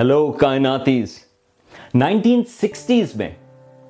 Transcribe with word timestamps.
Hello 0.00 0.32
کائناتیز 0.32 1.18
nineteen 1.94 2.42
sixties 2.48 3.14
میں 3.16 3.28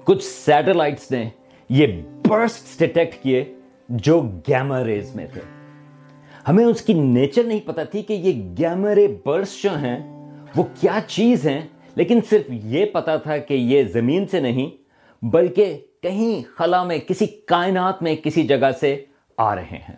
کچھ 0.04 0.22
satellites 0.24 1.10
نے 1.10 1.28
یہ 1.68 1.86
برسٹ 2.28 2.78
ڈیٹیکٹ 2.78 3.22
کیے 3.22 3.44
جو 3.88 4.20
گیما 4.48 4.84
ریز 4.84 5.14
میں 5.14 5.26
تھے۔ 5.32 5.40
ہمیں 6.48 6.64
اس 6.64 6.82
کی 6.82 6.92
نیچر 6.92 7.44
نہیں 7.44 7.60
پتا 7.60 7.84
تھی 7.84 8.02
کہ 8.02 8.12
یہ 8.12 8.42
گیما 8.58 8.94
رے 8.94 9.06
برسٹ 9.26 9.62
جو 9.62 9.76
ہیں، 9.78 9.98
وہ 10.56 10.64
کیا 10.80 10.98
چیز 11.06 11.46
ہیں، 11.46 11.60
لیکن 11.94 12.20
صرف 12.30 12.50
یہ 12.50 12.84
پتا 12.84 13.16
تھا 13.16 13.36
کہ 13.36 13.54
یہ 13.54 13.82
زمین 13.82 14.26
سے 14.26 14.40
نہیں، 14.40 14.70
بلکہ 15.22 15.78
کہیں 16.02 16.42
خلا 16.56 16.84
میں، 16.84 16.98
کسی 16.98 17.26
کائنات 17.26 18.02
میں، 18.02 18.16
کسی 18.16 18.46
جگہ 18.46 18.70
سے 18.80 19.04
آ 19.38 19.54
رہے 19.54 19.78
ہیں۔ 19.88 19.96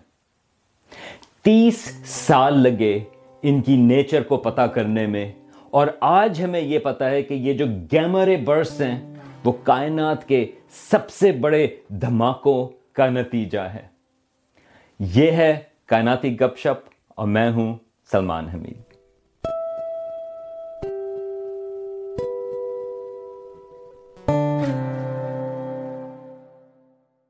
تیس 1.42 1.90
سال 2.04 2.62
لگے 2.62 2.98
ان 3.42 3.60
کی 3.60 3.76
نیچر 3.76 4.22
کو 4.22 4.36
پتا 4.36 4.66
کرنے 4.66 5.06
میں 5.06 5.32
اور 5.72 5.86
آج 6.00 6.42
ہمیں 6.44 6.60
یہ 6.60 6.78
پتا 6.78 7.10
ہے 7.10 7.22
کہ 7.22 7.34
یہ 7.34 7.52
جو 7.52 7.66
گیمرے 7.92 8.36
برس 8.36 8.80
ہیں، 8.80 9.14
وہ 9.44 9.52
کائنات 9.62 10.28
کے 10.28 10.46
سب 10.90 11.10
سے 11.10 11.32
بڑے 11.32 11.66
دھماکوں 11.88 12.68
کا 12.92 13.06
نتیجہ 13.06 13.58
ہے۔ 13.58 13.86
یہ 14.98 15.30
ہے 15.30 15.60
کائناتی 15.86 16.40
گپ 16.40 16.58
شپ 16.58 16.90
اور 17.08 17.26
میں 17.26 17.50
ہوں 17.50 17.74
Salman 18.12 18.48
Hameed. 18.48 18.82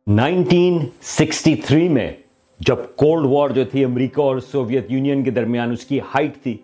Nineteen 0.06 0.86
sixty 1.02 1.54
three 1.54 1.88
میں 1.88 2.12
جب 2.60 2.76
کولڈ 2.96 3.26
وار 3.30 3.48
جو 3.48 3.64
تھی 3.64 3.84
امریکہ 3.84 4.20
اور 4.20 4.38
سوویت 4.38 4.90
یونین 4.90 5.24
کے 5.24 5.30
درمیان 5.30 5.72
اس 5.72 5.84
کی 5.84 6.00
ہائٹ 6.00 6.42
تھی، 6.42 6.56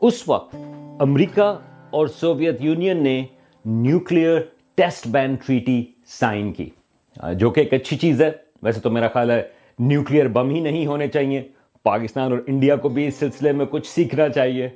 اس 0.00 0.28
وقت 0.28 0.56
امریکہ 1.00 1.58
اور 1.90 2.06
سوویت 2.06 2.62
یونین 2.62 3.02
نے 3.04 3.24
nuclear 3.64 4.40
test 4.74 5.06
ban 5.06 5.34
treaty 5.34 5.84
sign 6.06 6.52
کی۔ 6.52 6.70
جو 7.34 7.50
کہ 7.50 7.60
ایک 7.60 7.74
اچھی 7.74 7.96
چیز 7.96 8.22
ہے۔ 8.22 8.30
ویسے 8.62 8.80
تو 8.80 8.90
میرا 8.90 9.08
خیال 9.08 9.30
ہے 9.30 9.42
نیوکلیئر 9.78 10.28
بم 10.28 10.50
ہی 10.50 10.60
نہیں 10.60 10.86
ہونے 10.86 11.08
چاہیے۔ 11.08 11.42
پاکستان 11.82 12.30
اور 12.30 12.40
انڈیا 12.46 12.76
کو 12.76 12.88
بھی 12.88 13.06
اس 13.06 13.14
سلسلے 13.14 13.52
میں 13.52 13.66
کچھ 13.66 13.86
سیکھنا 13.86 14.28
چاہیے۔ 14.28 14.68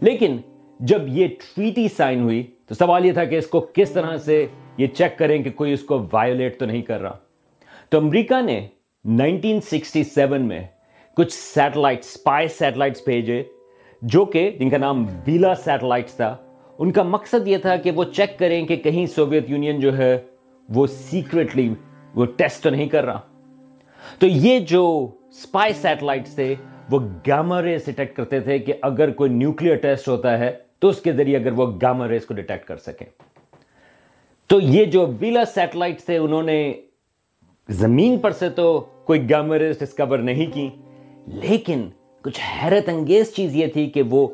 لیکن 0.00 0.36
جب 0.80 1.02
یہ 1.08 1.26
ٹریٹی 1.26 1.88
سائن 1.88 2.22
ہوئی 2.22 2.42
تو 2.66 2.74
سوال 2.74 3.06
یہ 3.06 3.12
تھا 3.12 3.24
کہ 3.24 3.38
اس 3.38 3.46
کو 3.46 3.60
کس 3.74 3.90
طرح 3.90 4.16
سے 4.16 4.46
یہ 4.76 4.86
چیک 4.86 5.18
کریں 5.18 5.42
کہ 5.42 5.50
کوئی 5.50 5.72
اس 5.72 5.82
کو 5.82 6.06
وائلیٹ 6.12 6.58
تو 6.58 6.66
نہیں 6.66 6.82
کر 6.82 7.00
رہا۔ 7.00 7.16
تو 7.88 7.98
امریکہ 7.98 8.42
نے 8.42 8.68
نائنٹین 9.04 9.60
سکسٹی 9.60 10.04
سیون 10.04 10.42
میں 10.42 10.62
کچھ 11.16 11.32
سیٹلائٹ 11.32 11.98
اسپائی 11.98 12.48
سیٹلائٹس 12.48 13.02
بھیجے۔ 13.04 13.42
جو 14.02 14.24
کہ 14.24 14.50
جن 14.50 14.70
کا 14.70 14.78
نام 14.78 15.06
بیلا 15.24 15.54
سیٹلائٹس 15.54 16.14
تھا، 16.14 16.36
ان 16.78 16.92
کا 16.92 17.02
مقصد 17.02 17.48
یہ 17.48 17.56
تھا 17.56 17.76
کہ 17.76 17.90
وہ 17.90 18.04
چیک 18.04 18.38
کریں 18.38 18.66
کہ 18.66 18.76
کہیں 18.76 19.06
سوویت 19.06 19.50
یونین 19.50 19.80
جو 19.80 19.98
ہے، 19.98 20.18
وہ 20.68 20.86
سیکرٹلی 20.86 21.74
وہ 22.14 22.24
ٹیسٹ 22.24 22.62
تو 22.62 22.70
نہیں 22.70 22.88
کر 22.88 23.04
رہا۔ 23.04 23.20
تو 24.18 24.26
یہ 24.26 24.58
جو 24.58 25.10
اسپائی 25.28 25.72
سیٹلائٹس 25.72 26.34
تھے، 26.34 26.54
وہ 26.90 26.98
گاما 27.26 27.62
ریز 27.62 27.86
ڈیٹیکٹ 27.86 28.16
کرتے 28.16 28.40
تھے 28.40 28.58
کہ 28.58 28.72
اگر 28.82 29.10
کوئی 29.10 29.30
نیوکلیر 29.30 29.74
ٹیسٹ 29.74 30.08
ہوتا 30.08 30.38
ہے، 30.38 30.56
تو 30.78 30.88
اس 30.88 31.00
کے 31.00 31.12
ذریعے 31.12 31.36
اگر 31.36 31.52
وہ 31.52 31.66
گاما 31.82 32.08
ریز 32.08 32.26
کو 32.26 32.34
ڈیٹیکٹ 32.34 32.68
کر 32.68 32.76
سکیں۔ 32.76 33.06
تو 34.46 34.60
یہ 34.60 34.84
جو 34.84 35.06
بیلا 35.06 35.44
سیٹلائٹ 35.44 36.00
تھے، 36.00 36.16
انہوں 36.16 36.42
نے 36.42 36.72
زمین 37.68 38.18
پر 38.18 38.30
سے 38.30 38.48
تو 38.48 38.80
کوئی 39.04 39.30
گاما 39.30 39.58
ریز 39.58 39.78
ڈسکور 39.78 40.18
نہیں 40.18 40.46
کی، 40.54 40.68
لیکن 41.26 41.88
کچھ 42.26 42.40
حیرت 42.40 42.88
انگیز 42.88 43.32
چیز 43.34 43.54
یہ 43.56 43.66
تھی 43.66 43.90
کہ 43.90 44.02
وہ 44.02 44.28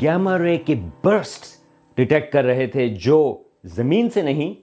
گیما 0.00 0.38
رے 0.38 0.56
کے 0.56 0.74
برسٹ 1.04 1.44
ڈیٹیکٹ 1.96 2.32
کر 2.32 2.44
رہے 2.44 2.66
تھے 2.66 2.88
جو 2.88 3.42
زمین 3.64 4.10
سے 4.10 4.22
نہیں، 4.22 4.54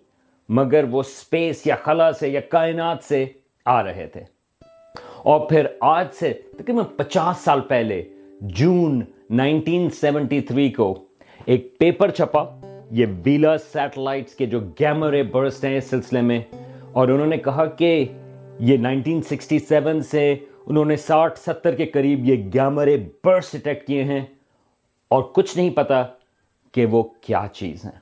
مگر 0.50 0.86
وہ 0.92 1.03
سپیس 1.03 1.67
یا 1.67 1.75
خلا 1.75 2.11
سے 2.11 2.28
یا 2.30 2.39
کائنات 2.39 3.03
سے 3.03 3.25
آ 3.66 3.84
رہے 3.84 4.07
تھے۔ 4.07 4.22
اور 5.24 5.40
پھر 5.50 5.68
آج 5.81 6.07
سے 6.19 6.34
تقریباً 6.34 6.85
پچاس 6.97 7.44
سال 7.44 7.62
پہلے، 7.62 8.03
جون 8.41 9.02
نائنٹین 9.29 9.90
سیونٹی 9.90 10.41
تھری 10.41 10.69
کو 10.69 11.06
ایک 11.46 11.78
پیپر 11.79 12.12
چھپا، 12.12 12.44
یہ 12.91 13.06
بیلا 13.06 13.57
سیٹلائٹس 13.57 14.35
کے 14.35 14.46
جو 14.46 14.59
گیما 14.79 15.12
رے 15.12 15.23
برسٹ 15.23 15.66
ہیں 15.66 15.78
اس 15.78 15.90
سلسلے 15.90 16.22
میں، 16.22 16.40
اور 16.91 17.07
انہوں 17.07 17.28
نے 17.28 17.38
کہا 17.38 17.66
کہ 17.66 18.06
یہ 18.59 18.78
نائنٹین 18.78 19.22
سکسٹی 19.22 19.59
سیون 19.59 20.02
سے 20.02 20.35
انہوں 20.67 20.85
نے 20.85 20.95
ساٹھ 20.95 21.39
ستر 21.39 21.75
کے 21.75 21.85
قریب 21.85 22.25
یہ 22.25 22.35
گیامرے 22.53 22.97
برس 23.23 23.51
ڈیٹیکٹ 23.51 23.88
کیے 23.88 24.03
ہیں 24.03 24.22
اور 25.07 25.23
کچھ 25.23 25.57
نہیں 25.57 25.69
پتا 25.69 26.03
کہ 26.72 26.85
وہ 26.85 27.03
کیا 27.03 27.45
چیز 27.53 27.85
ہیں۔ 27.85 28.00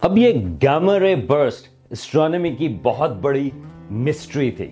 اب 0.00 0.18
یہ 0.18 0.32
گیامرے 0.62 1.16
برسٹ 1.16 1.68
اسٹرانمی 1.90 2.52
کی 2.52 2.76
بہت 2.82 3.10
بڑی 3.10 3.50
مسٹری 3.90 4.50
تھی۔ 4.50 4.70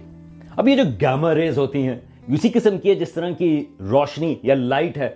اب 0.56 0.68
یہ 0.68 0.76
جو 0.76 0.82
گیما 1.00 1.34
ریز 1.34 1.58
ہوتی 1.58 1.86
ہیں 1.86 1.98
اسی 2.28 2.48
قسم 2.48 2.78
کی 2.78 2.90
ہے 2.90 2.94
جس 2.94 3.12
طرح 3.12 3.30
کی 3.30 3.64
روشنی 3.80 4.34
یا 4.42 4.54
لائٹ 4.54 4.98
ہے۔ 4.98 5.08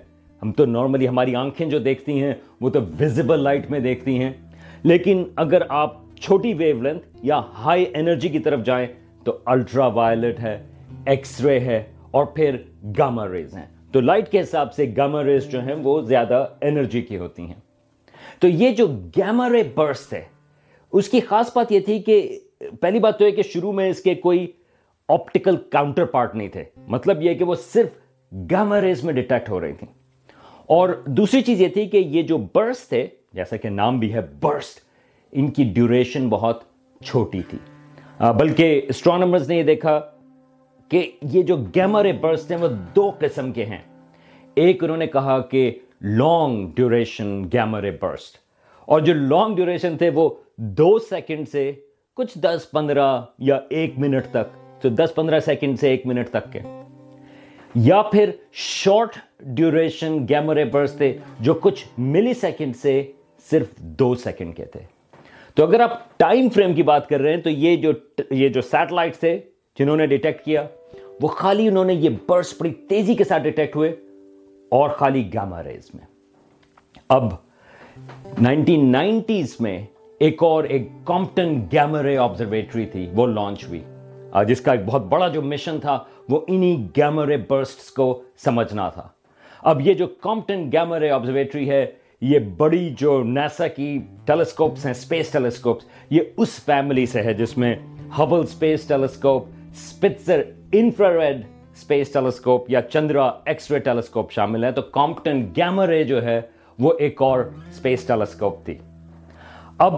ہم 0.43 0.53
تو 0.53 0.65
نارملی 0.67 1.09
ہماری 1.09 1.35
آنکھیں 1.35 1.67
جو 1.67 1.79
دیکھتی 1.79 2.23
ہیں، 2.23 2.35
وہ 2.61 2.71
تو 2.71 2.81
ویزیبل 2.99 3.41
لائٹ 3.41 3.71
میں 3.71 3.81
دیکھتی 3.81 4.19
ہیں۔ 4.19 4.33
لیکن 4.83 5.25
اگر 5.37 5.63
آپ 5.69 5.97
چھوٹی 6.21 6.55
ویو 6.55 6.83
لینتھ 6.83 7.07
یا 7.23 7.39
ہائی 7.39 7.85
انرجی 7.95 8.29
کی 8.29 8.39
طرف 8.39 8.61
جائیں، 8.65 8.87
تو 9.25 9.39
الٹرا 9.45 9.87
وائلٹ 9.87 10.41
ہے۔ 10.41 10.67
ایکس 11.07 11.41
رے 11.41 11.61
ہے 11.61 11.83
اور 12.11 12.25
پھر 12.25 12.57
گاما 12.99 13.29
ریز 13.29 13.57
ہیں۔ 13.57 13.67
تو 13.93 14.01
لائٹ 14.01 14.29
کے 14.29 14.41
حساب 14.41 14.75
سے 14.75 14.95
گاما 14.97 15.25
ریز 15.25 15.51
جو 15.51 15.63
ہیں 15.63 15.75
وہ 15.75 16.03
زیادہ 16.03 16.47
انرجی 16.61 17.03
کی 17.03 17.19
ہوتی 17.19 17.43
ہیں۔ 17.43 17.61
تو 18.39 18.49
یہ 18.49 18.71
جو 18.71 18.87
گیما 18.89 19.49
رے 19.49 19.63
برس 19.75 20.13
ہے، 20.13 20.25
اس 20.93 21.09
کی 21.09 21.21
خاص 21.21 21.57
بات 21.57 21.73
یہ 21.73 21.81
تھی 21.81 22.03
کہ 22.03 22.41
پہلی 22.81 22.99
بات 22.99 23.19
تو 23.19 23.25
ہے 23.25 23.31
کہ 23.31 23.43
شروع 23.43 23.73
میں 23.73 23.89
اس 23.89 24.03
کے 24.03 24.15
کوئی 24.15 24.53
آپٹیکل 25.09 25.57
کاؤنٹر 25.57 26.05
پارٹ 26.05 26.35
نہیں 26.35 26.49
تھے۔ 26.49 26.65
مطلب 26.77 27.23
یہ 27.23 27.35
کہ 27.35 27.45
وہ 27.45 27.55
صرف 27.55 27.89
گاما 28.51 28.81
ریز 28.81 29.05
میں 29.05 29.15
ڈیٹیکٹ 29.15 29.49
ہو 29.49 29.61
رہی 29.61 29.73
تھیں۔ 29.73 29.95
اور 30.67 30.89
دوسری 31.07 31.43
چیز 31.43 31.61
یہ 31.61 31.69
تھی 31.69 31.87
کہ 31.87 31.97
یہ 31.97 32.23
جو 32.23 32.39
برس 32.55 32.89
تھے 32.89 33.07
جیسا 33.33 33.57
کہ 33.57 33.69
نام 33.69 33.99
بھی 33.99 34.15
ہے 34.15 34.21
برسٹ 34.21 34.79
ان 35.33 35.51
کی 35.51 35.65
ڈیوریشن 35.65 36.29
بہت 36.29 36.63
چھوٹی 37.05 37.43
تھی۔ 37.43 37.59
بلکہ 38.39 38.81
اسٹرانومرز 38.89 39.49
نے 39.49 39.57
یہ 39.57 39.63
دیکھا 39.63 40.01
کہ 40.93 41.11
یہ 41.23 41.43
جو 41.43 41.57
گیمر 41.57 42.13
برسٹ 42.21 42.51
ہیں 42.51 42.59
وہ 42.59 42.69
دو 42.97 43.13
قسم 43.19 43.53
کے 43.53 43.65
ہیں۔ 43.65 43.79
ایک 44.55 44.85
انہوں 44.85 44.97
نے 44.97 45.07
کہا 45.07 45.41
کہ 45.41 45.75
لانگ 46.01 46.71
ڈیوریشن 46.75 47.45
گیمر 47.45 47.91
برسٹ۔ 48.01 48.37
اور 48.87 49.01
جو 49.01 49.15
لانگ 49.15 49.57
ڈیوریشن 49.57 49.99
تھے 49.99 50.11
وہ 50.11 50.31
دو 50.57 50.99
سیکنڈ 50.99 51.49
سے 51.49 51.73
کچھ 52.17 52.39
دس 52.39 52.71
پندرہ 52.71 53.23
یا 53.39 53.61
ایک 53.71 53.99
منٹ 53.99 54.25
تک۔ 54.31 54.83
تو 54.83 54.89
دس 54.89 55.15
پندرہ 55.15 55.41
سیکنڈ 55.41 55.79
سے 55.79 55.89
ایک 55.91 56.07
منٹ 56.07 56.29
تک 56.29 56.53
کے۔ 56.53 56.61
یا 57.75 58.03
پھر 58.03 58.31
شارٹ 58.53 59.17
ڈیوریشن 59.41 60.29
گیمر 60.29 60.65
برس 60.65 60.93
تھے 60.93 61.19
جو 61.41 61.55
کچھ 61.55 61.85
ملی 61.99 62.35
سیکنڈ 62.35 62.77
سے 62.77 63.13
صرف 63.51 63.77
دو 63.77 64.15
سیکنڈ 64.15 64.57
کے 64.57 64.65
تھے۔ 64.65 64.81
تو 65.55 65.65
اگر 65.65 65.81
آپ 65.81 66.19
ٹائم 66.19 66.49
فریم 66.49 66.75
کی 66.75 66.83
بات 66.83 67.09
کر 67.09 67.21
رہے 67.21 67.35
ہیں 67.35 67.41
تو 67.41 67.51
یہ 67.51 67.77
جو 67.77 67.93
یہ 68.31 68.49
جو 68.49 68.61
سیٹلائٹ 68.61 69.17
تھے 69.17 69.39
جنہوں 69.79 69.97
نے 69.97 70.07
ڈیٹیکٹ 70.07 70.45
کیا 70.45 70.67
وہ 71.23 71.29
خالی 71.29 71.69
انہوں 71.69 71.85
نے 71.85 71.95
یہ 71.95 72.09
برس 72.29 72.55
بڑی 72.61 72.71
تیزی 72.89 73.15
کے 73.15 73.25
ساتھ 73.25 73.43
ڈیٹیکٹ 73.43 73.77
ہوئے 73.77 73.91
اور 74.69 74.91
خالی 74.91 75.23
گاما 75.35 75.63
ریز 75.63 75.91
میں۔ 75.95 76.05
اب 77.09 77.33
نائنٹین 78.41 78.91
نائنٹیز 78.93 79.57
میں 79.61 79.87
ایک 80.19 80.43
اور 80.43 80.65
ایک 80.65 80.89
کمپٹن 81.05 81.61
گیما 81.73 82.03
رے 82.03 82.17
آبزرویٹری 82.17 82.87
تھی، 82.87 83.07
وہ 83.15 83.27
لانچ 83.27 83.65
ہوئی۔ 83.69 83.83
جس 84.49 84.61
کا 84.61 84.73
ایک 84.73 84.81
بہت 84.87 85.03
بڑا 85.03 85.29
جو 85.29 85.43
مشن 85.43 85.79
تھا، 85.81 85.99
وہ 86.29 86.41
انہی 86.49 86.87
گیما 86.97 87.27
رے 87.27 87.37
برسٹ 87.37 87.95
کو 87.95 88.23
سمجھنا 88.45 88.89
تھا۔ 88.89 89.09
اب 89.63 89.81
یہ 89.81 89.95
جو 89.95 90.07
کمپٹن 90.07 90.69
گیما 90.73 91.01
رے 91.01 91.11
آبزرویٹری 91.11 91.69
ہے، 91.71 91.85
یہ 92.21 92.39
بڑی 92.39 92.89
جو 92.99 93.23
نیسا 93.23 93.69
کی 93.69 93.99
ٹیلیسکوپس 94.25 94.85
ہیں 94.85 94.93
اسپیس 94.93 95.31
ٹیلیسکوپس، 95.31 95.85
یہ 96.11 96.21
اس 96.37 96.59
فیملی 96.65 97.07
سے 97.07 97.23
ہے 97.23 97.35
جس 97.35 97.57
میں 97.59 97.75
Hubble 98.19 98.41
space 98.41 98.85
telescope 98.85 99.47
Spitzer 99.73 100.43
infrared 100.73 101.37
space 101.73 102.13
telescope 102.13 102.71
یا 102.71 102.83
چندرا 102.83 103.33
ایکس 103.45 103.71
رے 103.71 103.79
ٹیلیسکوپ 103.79 104.33
شامل 104.33 104.65
ہے۔ 104.65 104.73
تو 104.73 104.83
کامپٹن 104.83 105.47
گیما 105.57 105.87
رے 105.87 106.05
جو 106.05 106.25
ہے، 106.25 106.41
وہ 106.79 106.93
ایک 106.99 107.23
اور 107.23 107.41
اسپیس 107.69 108.05
ٹیلیسکوپ 108.05 108.65
تھی۔ 108.65 108.79
اب 109.79 109.95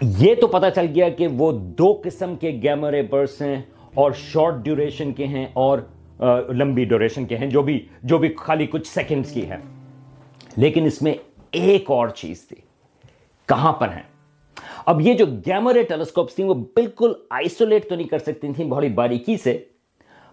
یہ 0.00 0.34
تو 0.34 0.46
پتا 0.46 0.70
چل 0.70 0.86
گیا 0.94 1.08
کہ 1.08 1.28
وہ 1.28 1.52
دو 1.52 2.00
قسم 2.04 2.36
کے 2.36 2.60
گیما 2.62 2.90
رے 2.90 3.02
برس 3.02 3.42
ہیں 3.42 3.62
اور 3.94 4.12
شارٹ 4.12 4.54
ڈیوریشن 4.64 5.12
کے 5.12 5.26
ہیں 5.26 5.46
اور 5.52 5.78
لمبی 6.48 6.84
ڈیوریشن 6.84 7.24
کے 7.24 7.36
ہیں، 7.36 7.46
جو 7.46 7.62
بھی 7.62 7.86
جو 8.02 8.18
بھی 8.18 8.34
خالی 8.38 8.66
کچھ 8.66 8.86
سیکنڈز 8.86 9.32
کی 9.32 9.48
ہے۔ 9.48 9.56
لیکن 10.56 10.84
اس 10.84 11.02
میں 11.02 11.14
ایک 11.50 11.90
اور 11.90 12.08
چیز 12.08 12.48
تھی۔ 12.48 12.56
کہاں 13.48 13.72
پر 13.72 13.88
ہیں؟ 13.88 14.02
اب 14.86 15.00
یہ 15.00 15.14
جو 15.14 15.26
گیمرے 15.26 15.82
ٹیلیسکوپس 15.82 16.34
تھیں، 16.34 16.46
وہ 16.46 16.54
بالکل 16.54 17.12
آئسولیٹ 17.30 17.88
تو 17.88 17.94
نہیں 17.94 18.08
کر 18.08 18.18
سکتی 18.18 18.52
تھیں 18.52 18.66
بڑی 18.66 18.88
باریکی 18.88 19.36
سے۔ 19.36 19.58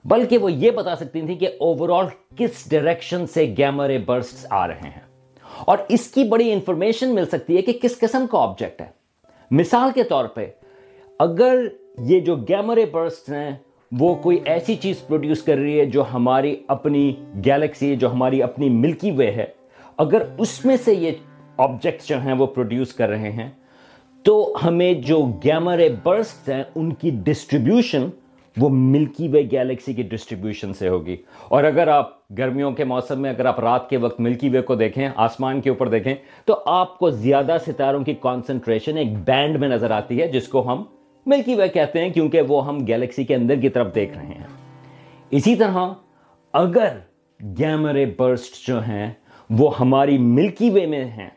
بلکہ 0.05 0.37
وہ 0.37 0.51
یہ 0.51 0.71
بتا 0.71 0.95
سکتی 0.95 1.21
تھیں 1.21 1.35
کہ 1.35 1.47
اوور 1.59 1.89
آل 1.89 2.05
کس 2.35 2.71
ڈائریکشن 2.71 3.27
سے 3.27 3.55
گیمرے 3.57 3.97
برسٹ 3.97 4.45
آ 4.49 4.67
رہے 4.67 4.89
ہیں۔ 4.89 5.01
اور 5.65 5.77
اس 5.89 6.07
کی 6.07 6.23
بڑی 6.23 6.53
انفارمیشن 6.53 7.15
مل 7.15 7.25
سکتی 7.25 7.57
ہے 7.57 7.61
کہ 7.61 7.79
کس 7.81 7.99
قسم 7.99 8.25
کا 8.31 8.37
آبجیکٹ 8.37 8.81
ہے۔ 8.81 8.87
مثال 9.51 9.89
کے 9.95 10.03
طور 10.03 10.25
پہ، 10.25 10.45
اگر 11.19 11.67
یہ 11.99 12.19
جو 12.19 12.35
گیمرے 12.35 12.85
برسٹ 12.85 13.29
ہیں، 13.29 13.51
وہ 13.91 14.15
کوئی 14.15 14.37
ایسی 14.45 14.75
چیز 14.75 15.07
پروڈیوس 15.07 15.43
کر 15.43 15.57
رہی 15.57 15.79
ہے 15.79 15.85
جو 15.85 16.03
ہماری 16.13 16.55
اپنی 16.67 17.15
گیلیکسی 17.45 17.95
جو 17.95 18.11
ہماری 18.11 18.43
اپنی 18.43 18.69
ملکی 18.69 19.11
وے 19.11 19.31
ہے، 19.31 19.45
اگر 19.97 20.21
اس 20.37 20.65
میں 20.65 20.77
سے 20.85 20.93
یہ 20.93 21.11
آبجیکٹس 21.57 22.07
جو 22.07 22.21
ہیں 22.21 22.33
وہ 22.33 22.45
پروڈیوس 22.45 22.93
کر 22.93 23.09
رہے 23.09 23.31
ہیں، 23.31 23.49
تو 24.23 24.57
ہمیں 24.63 24.93
جو 24.93 25.25
گیمرے 25.43 25.89
برسٹ 26.03 26.49
ہیں، 26.49 26.63
ان 26.75 26.93
کی 26.93 27.09
ڈسٹریبیوشن 27.13 28.09
وہ 28.57 28.69
ملکی 28.69 29.27
وے 29.27 29.41
گیلیکسی 29.51 29.93
کی 29.93 30.01
ڈسٹریبیوشن 30.01 30.73
سے 30.73 30.89
ہوگی۔ 30.89 31.17
اور 31.47 31.63
اگر 31.63 31.87
آپ 31.87 32.29
گرمیوں 32.37 32.71
کے 32.71 32.83
موسم 32.83 33.21
میں 33.21 33.29
اگر 33.29 33.45
آپ 33.45 33.59
رات 33.59 33.89
کے 33.89 33.97
وقت 33.97 34.19
ملکی 34.19 34.49
وے 34.49 34.61
کو 34.61 34.75
دیکھیں، 34.75 35.09
آسمان 35.15 35.61
کے 35.61 35.69
اوپر 35.69 35.87
دیکھیں، 35.87 36.15
تو 36.45 36.59
آپ 36.65 36.99
کو 36.99 37.09
زیادہ 37.09 37.57
ستاروں 37.67 38.03
کی 38.03 38.13
کانسنٹریشن 38.21 38.97
ایک 38.97 39.17
بینڈ 39.17 39.59
میں 39.59 39.69
نظر 39.69 39.91
آتی 39.91 40.21
ہے، 40.21 40.27
جس 40.27 40.47
کو 40.47 40.73
ہم 40.73 40.83
ملکی 41.25 41.55
وے 41.55 41.67
کہتے 41.67 41.99
ہیں، 41.99 42.09
کیونکہ 42.09 42.41
وہ 42.41 42.67
ہم 42.67 42.87
گیلیکسی 42.87 43.23
کے 43.23 43.35
اندر 43.35 43.55
کی 43.55 43.69
طرف 43.69 43.95
دیکھ 43.95 44.17
رہے 44.17 44.25
ہیں۔ 44.25 44.47
اسی 45.31 45.55
طرح 45.55 45.77
اگر 46.53 46.97
گیمرے 47.59 48.05
برسٹ 48.05 48.67
جو 48.67 48.79
ہیں، 48.79 49.13
وہ 49.49 49.79
ہماری 49.79 50.17
ملکی 50.17 50.69
وے 50.69 50.85
میں 50.85 51.05
ہیں، 51.05 51.29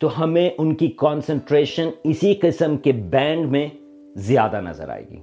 تو 0.00 0.24
ہمیں 0.24 0.50
ان 0.58 0.74
کی 0.74 0.88
کانسنٹریشن 0.96 1.90
اسی 2.04 2.34
قسم 2.34 2.76
کے 2.76 2.92
بینڈ 2.92 3.46
میں 3.46 3.68
زیادہ 4.16 4.60
نظر 4.60 4.88
آئے 4.88 5.08
گی۔ 5.10 5.20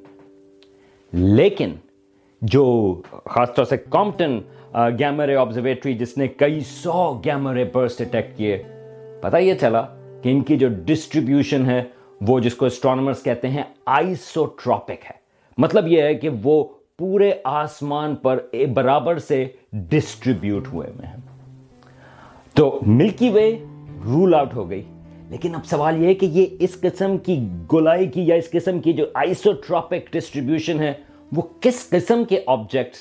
لیکن 1.13 1.74
جو 2.42 2.95
خاص 3.25 3.54
طور 3.54 3.65
سے 3.65 3.77
کامپٹن 3.77 4.39
گیمرے 5.00 5.36
آبزرویٹری 5.36 5.94
جس 5.94 6.18
نے 6.18 6.27
کئی 6.27 6.59
سو 6.59 7.21
گیمرے 7.25 7.63
برسٹ 7.63 8.01
اٹیکٹ 8.01 8.38
کیے، 8.38 8.63
پتہ 9.21 9.38
یہ 9.38 9.54
چلا 9.54 9.81
کہ 10.21 10.30
ان 10.30 10.42
کی 10.42 10.57
جو 10.57 10.68
ڈسٹریبیوشن 10.86 11.65
ہے، 11.65 11.83
وہ 12.21 12.39
جس 12.39 12.56
کو 12.56 12.65
اسٹرانومرز 12.65 13.24
کہتے 13.24 13.50
ہیں 13.50 13.63
آئسوٹراپک 13.86 15.06
ہے۔ 15.06 15.15
مطلب 15.57 15.88
یہ 15.88 16.01
ہے 16.01 16.15
کہ 16.15 16.30
وہ 16.44 16.63
پورے 16.98 17.31
آسمان 17.44 18.15
پر 18.15 18.45
برابر 18.74 19.18
سے 19.18 19.45
ڈسٹریبیوٹ 19.74 20.68
ہوئے 20.74 20.92
میں 21.00 21.07
ہیں۔ 21.07 21.18
تو 22.54 22.80
ملکی 22.86 23.30
وے 23.30 23.59
رول 24.06 24.36
آؤٹ 24.36 24.54
ہو 24.54 24.69
گئی۔ 24.69 24.83
لیکن 25.29 25.56
اب 25.56 25.65
سوال 25.65 26.01
یہ 26.01 26.07
ہے 26.07 26.13
کہ 26.13 26.25
یہ 26.25 26.45
اس 26.59 26.81
قسم 26.81 27.18
کی 27.18 27.47
گولائی 27.71 28.07
کی 28.07 28.24
یا 28.24 28.35
اس 28.35 28.51
قسم 28.51 28.79
کی 28.79 28.94
جو 28.94 29.06
آئسوٹراپک 29.13 30.13
ڈسٹریبیوشن 30.13 30.79
ہے، 30.79 30.94
وہ 31.35 31.41
کس 31.62 31.89
قسم 31.89 32.24
کے 32.25 32.39
آبجیکٹس 32.45 32.97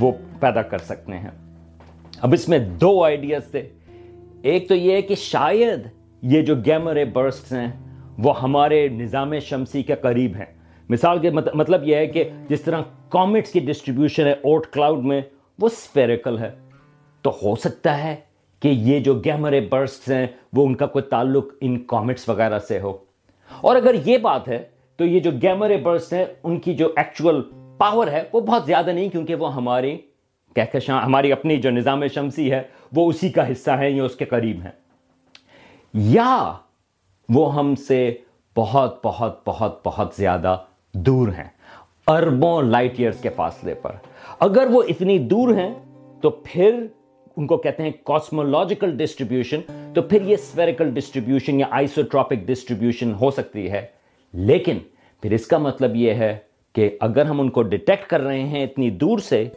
وہ 0.00 0.12
پیدا 0.40 0.62
کر 0.62 0.78
سکتے 0.78 1.12
ہیں؟ 1.12 1.30
اب 2.20 2.32
اس 2.32 2.48
میں 2.48 2.58
دو 2.58 3.04
آئیڈیاز 3.04 3.50
تھے۔ 3.50 3.68
ایک 4.42 4.68
تو 4.68 4.74
یہ 4.74 4.92
ہے 4.92 5.02
کہ 5.02 5.14
شاید 5.14 5.80
یہ 6.22 6.42
جو 6.42 6.54
گیمرے 6.54 7.04
برسٹ 7.04 7.52
ہیں، 7.52 7.72
وہ 8.18 8.42
ہمارے 8.42 8.88
نظام 8.88 9.38
شمسی 9.38 9.82
کے 9.82 9.94
قریب 9.94 10.36
ہیں۔ 10.36 10.54
مثال 10.88 11.18
کے 11.18 11.30
مطلب 11.30 11.88
یہ 11.88 11.96
ہے 11.96 12.06
کہ 12.06 12.30
جس 12.48 12.60
طرح 12.60 12.82
کامٹس 13.08 13.52
کی 13.52 13.60
ڈسٹریبیوشن 13.60 14.26
ہے 14.26 14.32
اوٹ 14.32 14.66
کلاؤڈ 14.66 15.04
میں، 15.04 15.20
وہ 15.58 15.68
سفیریکل 15.68 16.38
ہے۔ 16.38 16.50
تو 17.22 17.30
ہو 17.30 17.56
سکتا 17.56 18.04
ہے 18.04 18.16
کہ 18.64 18.68
یہ 18.68 19.00
جو 19.00 19.14
گیمرے 19.14 19.60
برسٹ 19.60 20.10
ہیں، 20.10 20.26
وہ 20.52 20.66
ان 20.66 20.74
کا 20.74 20.86
کوئی 20.86 21.02
تعلق 21.02 21.46
ان 21.60 21.84
کامٹس 21.84 22.28
وغیرہ 22.28 22.58
سے 22.58 22.80
ہو۔ 22.80 22.96
اور 23.60 23.76
اگر 23.76 23.94
یہ 24.04 24.18
بات 24.18 24.48
ہے، 24.48 24.64
تو 24.96 25.04
یہ 25.04 25.20
جو 25.20 25.30
گیمرے 25.42 25.76
برسٹ 25.76 26.12
ہیں، 26.12 26.24
ان 26.42 26.60
کی 26.60 26.74
جو 26.74 26.92
ایکچول 26.96 27.42
پاور 27.78 28.06
ہے، 28.06 28.22
وہ 28.32 28.40
بہت 28.40 28.66
زیادہ 28.66 28.90
نہیں، 28.90 29.08
کیونکہ 29.08 29.34
وہ 29.34 29.54
ہماری 29.54 29.98
کہکشاں 30.54 31.02
ہماری 31.02 31.32
اپنی 31.32 31.56
جو 31.56 31.70
نظام 31.70 32.06
شمسی 32.06 32.50
ہے، 32.50 32.62
وہ 32.92 33.08
اسی 33.08 33.28
کا 33.28 33.52
حصہ 33.52 33.70
ہے 33.70 33.90
یا 33.90 34.04
اس 34.04 34.16
کے 34.16 34.24
قریب 34.24 34.62
ہیں۔ 34.62 34.70
یا 35.94 36.52
وہ 37.28 37.54
ہم 37.54 37.74
سے 37.74 38.16
بہت 38.56 39.00
بہت 39.04 39.40
بہت 39.46 39.80
بہت 39.84 40.14
زیادہ 40.16 40.56
دور 40.94 41.28
ہیں، 41.28 41.48
اربوں 42.06 42.62
لائٹ 42.62 42.94
ایئرس 42.98 43.20
کے 43.20 43.28
فاصلے 43.28 43.74
پر۔ 43.74 43.92
اگر 44.40 44.66
وہ 44.70 44.82
اتنی 44.88 45.18
دور 45.18 45.54
ہیں، 45.54 45.74
تو 46.20 46.30
پھر 46.30 46.86
ان 47.36 47.46
کو 47.46 47.56
کہتے 47.56 47.82
ہیں 47.82 47.90
کاسمولوجیکل 48.04 48.96
ڈسٹریبیوشن 48.96 49.60
تو 49.94 50.02
پھر 50.02 50.22
یہ 50.22 50.36
سفیریکل 50.36 50.90
ڈسٹریبیوشن 50.90 51.60
یا 51.60 51.66
آئسوٹراپک 51.70 52.36
ڈسٹریبیوشن 52.46 53.12
ہو 53.20 53.30
سکتی 53.30 53.70
ہے۔ 53.70 53.86
لیکن 54.32 54.78
پھر 55.22 55.32
اس 55.32 55.46
کا 55.46 55.58
مطلب 55.58 55.96
یہ 55.96 56.10
ہے 56.10 56.38
کہ 56.72 56.96
اگر 57.00 57.26
ہم 57.26 57.40
ان 57.40 57.50
کو 57.50 57.62
ڈیٹیکٹ 57.62 58.06
کر 58.06 58.20
رہے 58.20 58.40
ہیں 58.40 58.64
اتنی 58.64 58.90
دور 58.90 59.18
سے، 59.18 59.48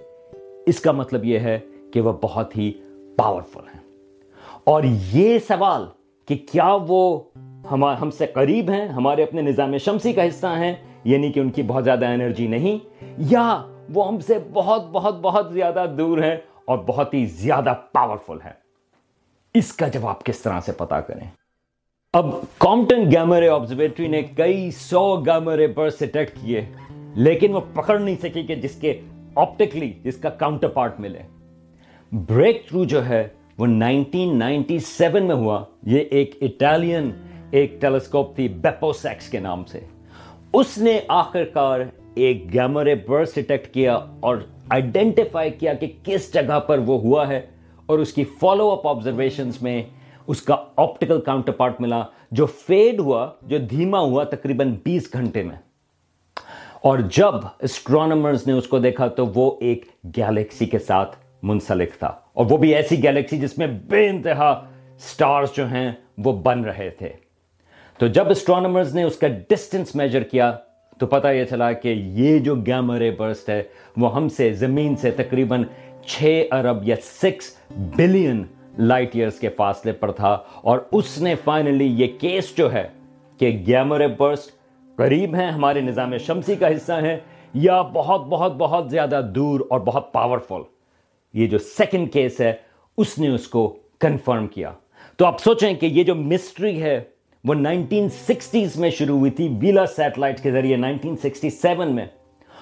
اس 0.65 0.79
کا 0.79 0.91
مطلب 0.91 1.25
یہ 1.25 1.39
ہے 1.39 1.59
کہ 1.93 2.01
وہ 2.01 2.13
بہت 2.21 2.57
ہی 2.57 2.71
پاورفل 3.15 3.67
ہیں۔ 3.75 3.81
اور 4.63 4.83
یہ 5.13 5.39
سوال 5.39 5.85
کہ 6.25 6.35
کیا 6.51 6.77
وہ 6.87 7.19
ہم 7.71 8.09
سے 8.09 8.25
قریب 8.25 8.69
ہیں، 8.69 8.87
ہمارے 8.87 9.23
اپنے 9.23 9.41
نظام 9.41 9.77
شمسی 9.77 10.13
کا 10.13 10.27
حصہ 10.27 10.47
ہیں 10.47 10.75
یعنی 11.03 11.31
کہ 11.31 11.39
ان 11.39 11.49
کی 11.49 11.61
بہت 11.61 11.83
زیادہ 11.83 12.05
انرجی 12.05 12.47
نہیں، 12.47 12.77
یا 13.17 13.63
وہ 13.93 14.07
ہم 14.07 14.19
سے 14.19 14.33
بہت 14.53 14.89
بہت 14.91 15.19
بہت 15.21 15.53
زیادہ 15.53 15.85
دور 15.97 16.17
ہیں 16.17 16.35
اور 16.67 16.77
بہت 16.77 17.13
ہی 17.13 17.25
زیادہ 17.25 17.73
پاورفل 17.93 18.37
ہیں 18.45 18.53
اس 19.55 19.71
کا 19.73 19.87
جواب 19.87 20.23
کس 20.23 20.39
طرح 20.39 20.59
سے 20.59 20.71
پتا 20.71 20.99
کریں؟ 21.01 21.25
اب 22.13 22.25
کامٹن 22.57 23.11
گیمرے 23.11 23.47
آبزرویٹری 23.49 24.07
نے 24.07 24.21
کئی 24.21 24.69
سو 24.71 25.15
گیمرے 25.17 25.67
برس 25.67 26.01
اٹیکٹ 26.01 26.37
کیے، 26.41 26.61
لیکن 27.15 27.53
وہ 27.53 27.61
پکڑ 27.73 27.99
نہیں 27.99 28.15
سکی 28.21 28.43
کہ 28.43 28.55
جس 28.55 28.75
کے 28.75 28.99
آپٹکلی 29.35 29.91
جس 30.03 30.17
کا 30.17 30.29
کاؤنٹر 30.29 30.67
پارٹ 30.67 30.99
ملے۔ 30.99 31.21
بریک 32.11 32.67
تھرو 32.67 32.83
جو 32.85 33.05
ہے 33.05 33.27
وہ 33.57 33.67
نائنٹین 33.67 34.37
نائنٹی 34.39 34.79
سیون 34.79 35.27
میں 35.27 35.35
ہوا۔ 35.35 35.63
یہ 35.83 35.99
ایک 36.11 36.35
اٹالین 36.41 37.11
ایک 37.51 37.81
ٹیلیسکوپ 37.81 38.35
تھی 38.35 38.47
بیپو 38.47 38.91
سیکس 38.93 39.29
کے 39.29 39.39
نام 39.39 39.63
سے۔ 39.65 39.79
اس 40.53 40.77
نے 40.77 40.99
آخر 41.07 41.43
کار 41.43 41.79
ایک 42.15 42.53
گیمرے 42.53 42.95
برس 42.95 43.35
ڈیٹیکٹ 43.35 43.73
کیا 43.73 43.95
اور 44.19 44.37
آئیڈینٹیفائی 44.69 45.49
کیا 45.49 45.73
کہ 45.73 45.91
کس 46.03 46.33
جگہ 46.33 46.59
پر 46.59 46.77
وہ 46.77 46.99
ہوا 47.01 47.27
ہے 47.27 47.41
اور 47.85 47.99
اس 47.99 48.13
کی 48.13 48.23
فالو 48.23 48.71
اپ 48.71 48.87
آبزرویشنز 48.87 49.61
میں 49.61 49.83
اس 50.27 50.41
کا 50.41 50.55
آپٹیکل 50.75 51.21
کاؤنٹر 51.21 51.51
پارٹ 51.51 51.81
ملا 51.81 52.03
جو 52.31 52.45
فیڈ 52.45 52.99
ہوا، 52.99 53.29
جو 53.41 53.57
دھیما 53.57 53.99
ہوا 53.99 54.23
تقریباً 54.23 54.75
بیس 54.83 55.13
گھنٹے 55.13 55.43
میں۔ 55.43 55.55
اور 56.81 56.99
جب 56.99 57.33
اسٹرانومرز 57.59 58.47
نے 58.47 58.53
اس 58.53 58.67
کو 58.67 58.79
دیکھا 58.79 59.07
تو 59.07 59.25
وہ 59.25 59.57
ایک 59.59 59.85
گیلیکسی 60.17 60.65
کے 60.65 60.79
ساتھ 60.79 61.15
منسلک 61.43 61.89
تھا۔ 61.99 62.07
اور 62.07 62.45
وہ 62.49 62.57
بھی 62.57 62.75
ایسی 62.75 63.03
گیلیکسی 63.03 63.37
جس 63.37 63.57
میں 63.57 63.67
بے 63.67 64.09
انتہا 64.09 64.65
سٹارز 64.99 65.49
جو 65.55 65.67
ہیں 65.67 65.91
وہ 66.17 66.31
بن 66.33 66.65
رہے 66.65 66.89
تھے۔ 66.89 67.09
تو 67.97 68.07
جب 68.07 68.29
اسٹرانومرز 68.29 68.95
نے 68.95 69.03
اس 69.03 69.15
کا 69.15 69.27
ڈسٹنس 69.27 69.95
میجر 69.95 70.23
کیا 70.23 70.57
تو 70.99 71.07
پتہ 71.07 71.27
یہ 71.27 71.43
چلا 71.45 71.71
کہ 71.71 71.87
یہ 71.87 72.39
جو 72.39 72.55
گیمرے 72.55 73.09
برسٹ 73.11 73.49
ہے، 73.49 73.61
وہ 73.97 74.13
ہم 74.15 74.29
سے 74.29 74.51
زمین 74.53 74.95
سے 74.95 75.11
تقریباً 75.11 75.63
چھ 76.07 76.43
ارب 76.51 76.87
یا 76.87 76.95
سکس 77.03 77.55
بلین 77.95 78.43
لائٹ 78.77 79.15
ایئرس 79.15 79.39
کے 79.39 79.49
فاصلے 79.49 79.91
پر 79.91 80.11
تھا 80.11 80.31
اور 80.61 80.79
اس 80.91 81.17
نے 81.21 81.33
فائنلی 81.43 81.87
یہ 82.01 82.07
کیس 82.19 82.55
جو 82.57 82.71
ہے 82.73 82.87
کہ 83.39 83.49
گیمرے 83.67 84.07
برسٹ 84.07 84.51
قریب 84.97 85.35
ہیں، 85.35 85.49
ہمارے 85.51 85.81
نظام 85.81 86.17
شمسی 86.17 86.55
کا 86.55 86.67
حصہ 86.67 86.93
ہیں، 87.01 87.17
یا 87.53 87.81
بہت 87.93 88.25
بہت 88.27 88.55
بہت 88.57 88.89
زیادہ 88.91 89.21
دور 89.35 89.59
اور 89.69 89.79
بہت 89.79 90.11
پاورفل 90.13 90.61
یہ 91.33 91.47
جو 91.47 91.57
سیکنڈ 91.57 92.11
کیس 92.13 92.39
ہے، 92.41 92.53
اس 92.97 93.17
نے 93.19 93.27
اس 93.27 93.47
کو 93.47 93.67
کنفرم 93.99 94.47
کیا۔ 94.47 94.71
تو 95.17 95.25
آپ 95.25 95.39
سوچیں 95.39 95.73
کہ 95.73 95.85
یہ 95.85 96.03
جو 96.03 96.15
مسٹری 96.15 96.81
ہے 96.81 96.99
وہ 97.43 97.53
نائنٹین 97.53 98.09
سکسٹیز 98.09 98.75
میں 98.75 98.89
شروع 98.89 99.17
ہوئی 99.19 99.31
تھی 99.31 99.57
ویلا 99.61 99.85
سیٹلائٹ 99.85 100.43
کے 100.43 100.51
ذریعے 100.51 100.77
نائنٹین 100.77 101.17
سکسٹی 101.17 101.49
سیون 101.49 101.95
میں۔ 101.95 102.05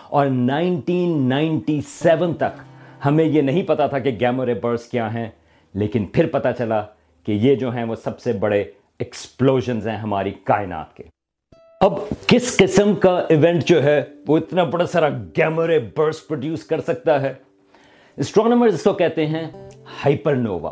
اور 0.09 0.27
نائنٹین 0.27 1.29
نائنٹی 1.29 1.81
سیون 1.87 2.33
تک 2.33 2.61
ہمیں 3.05 3.25
یہ 3.25 3.41
نہیں 3.41 3.63
پتا 3.63 3.87
تھا 3.87 3.99
کہ 3.99 4.11
گیمورے 4.19 4.53
برس 4.53 4.85
کیا 4.85 5.13
ہیں، 5.13 5.29
لیکن 5.73 6.05
پھر 6.05 6.27
پتا 6.27 6.53
چلا 6.53 6.81
کہ 7.25 7.31
یہ 7.31 7.55
جو 7.55 7.69
ہیں 7.69 7.83
وہ 7.83 7.95
سب 7.95 8.19
سے 8.19 8.33
بڑے 8.33 8.63
ایکسپلوژنز 8.99 9.87
ہیں 9.87 9.97
ہماری 9.97 10.31
کائنات 10.43 10.95
کے۔ 10.95 11.03
اب 11.81 11.93
کس 12.27 12.57
قسم 12.57 12.95
کا 12.95 13.17
ایونٹ 13.29 13.63
جو 13.63 13.83
ہے 13.83 14.03
وہ 14.27 14.37
اتنا 14.37 14.63
بڑا 14.63 14.85
سارا 14.85 15.09
گیمورے 15.09 15.79
برس 15.79 16.27
پروڈیوس 16.27 16.63
کر 16.63 16.81
سکتا 16.81 17.21
ہے؟ 17.21 17.33
اسٹرانومر 18.17 18.67
اس 18.67 18.83
کو 18.83 18.93
کہتے 18.93 19.25
ہیں 19.25 19.45
ہائپر 20.05 20.35
نووا 20.35 20.71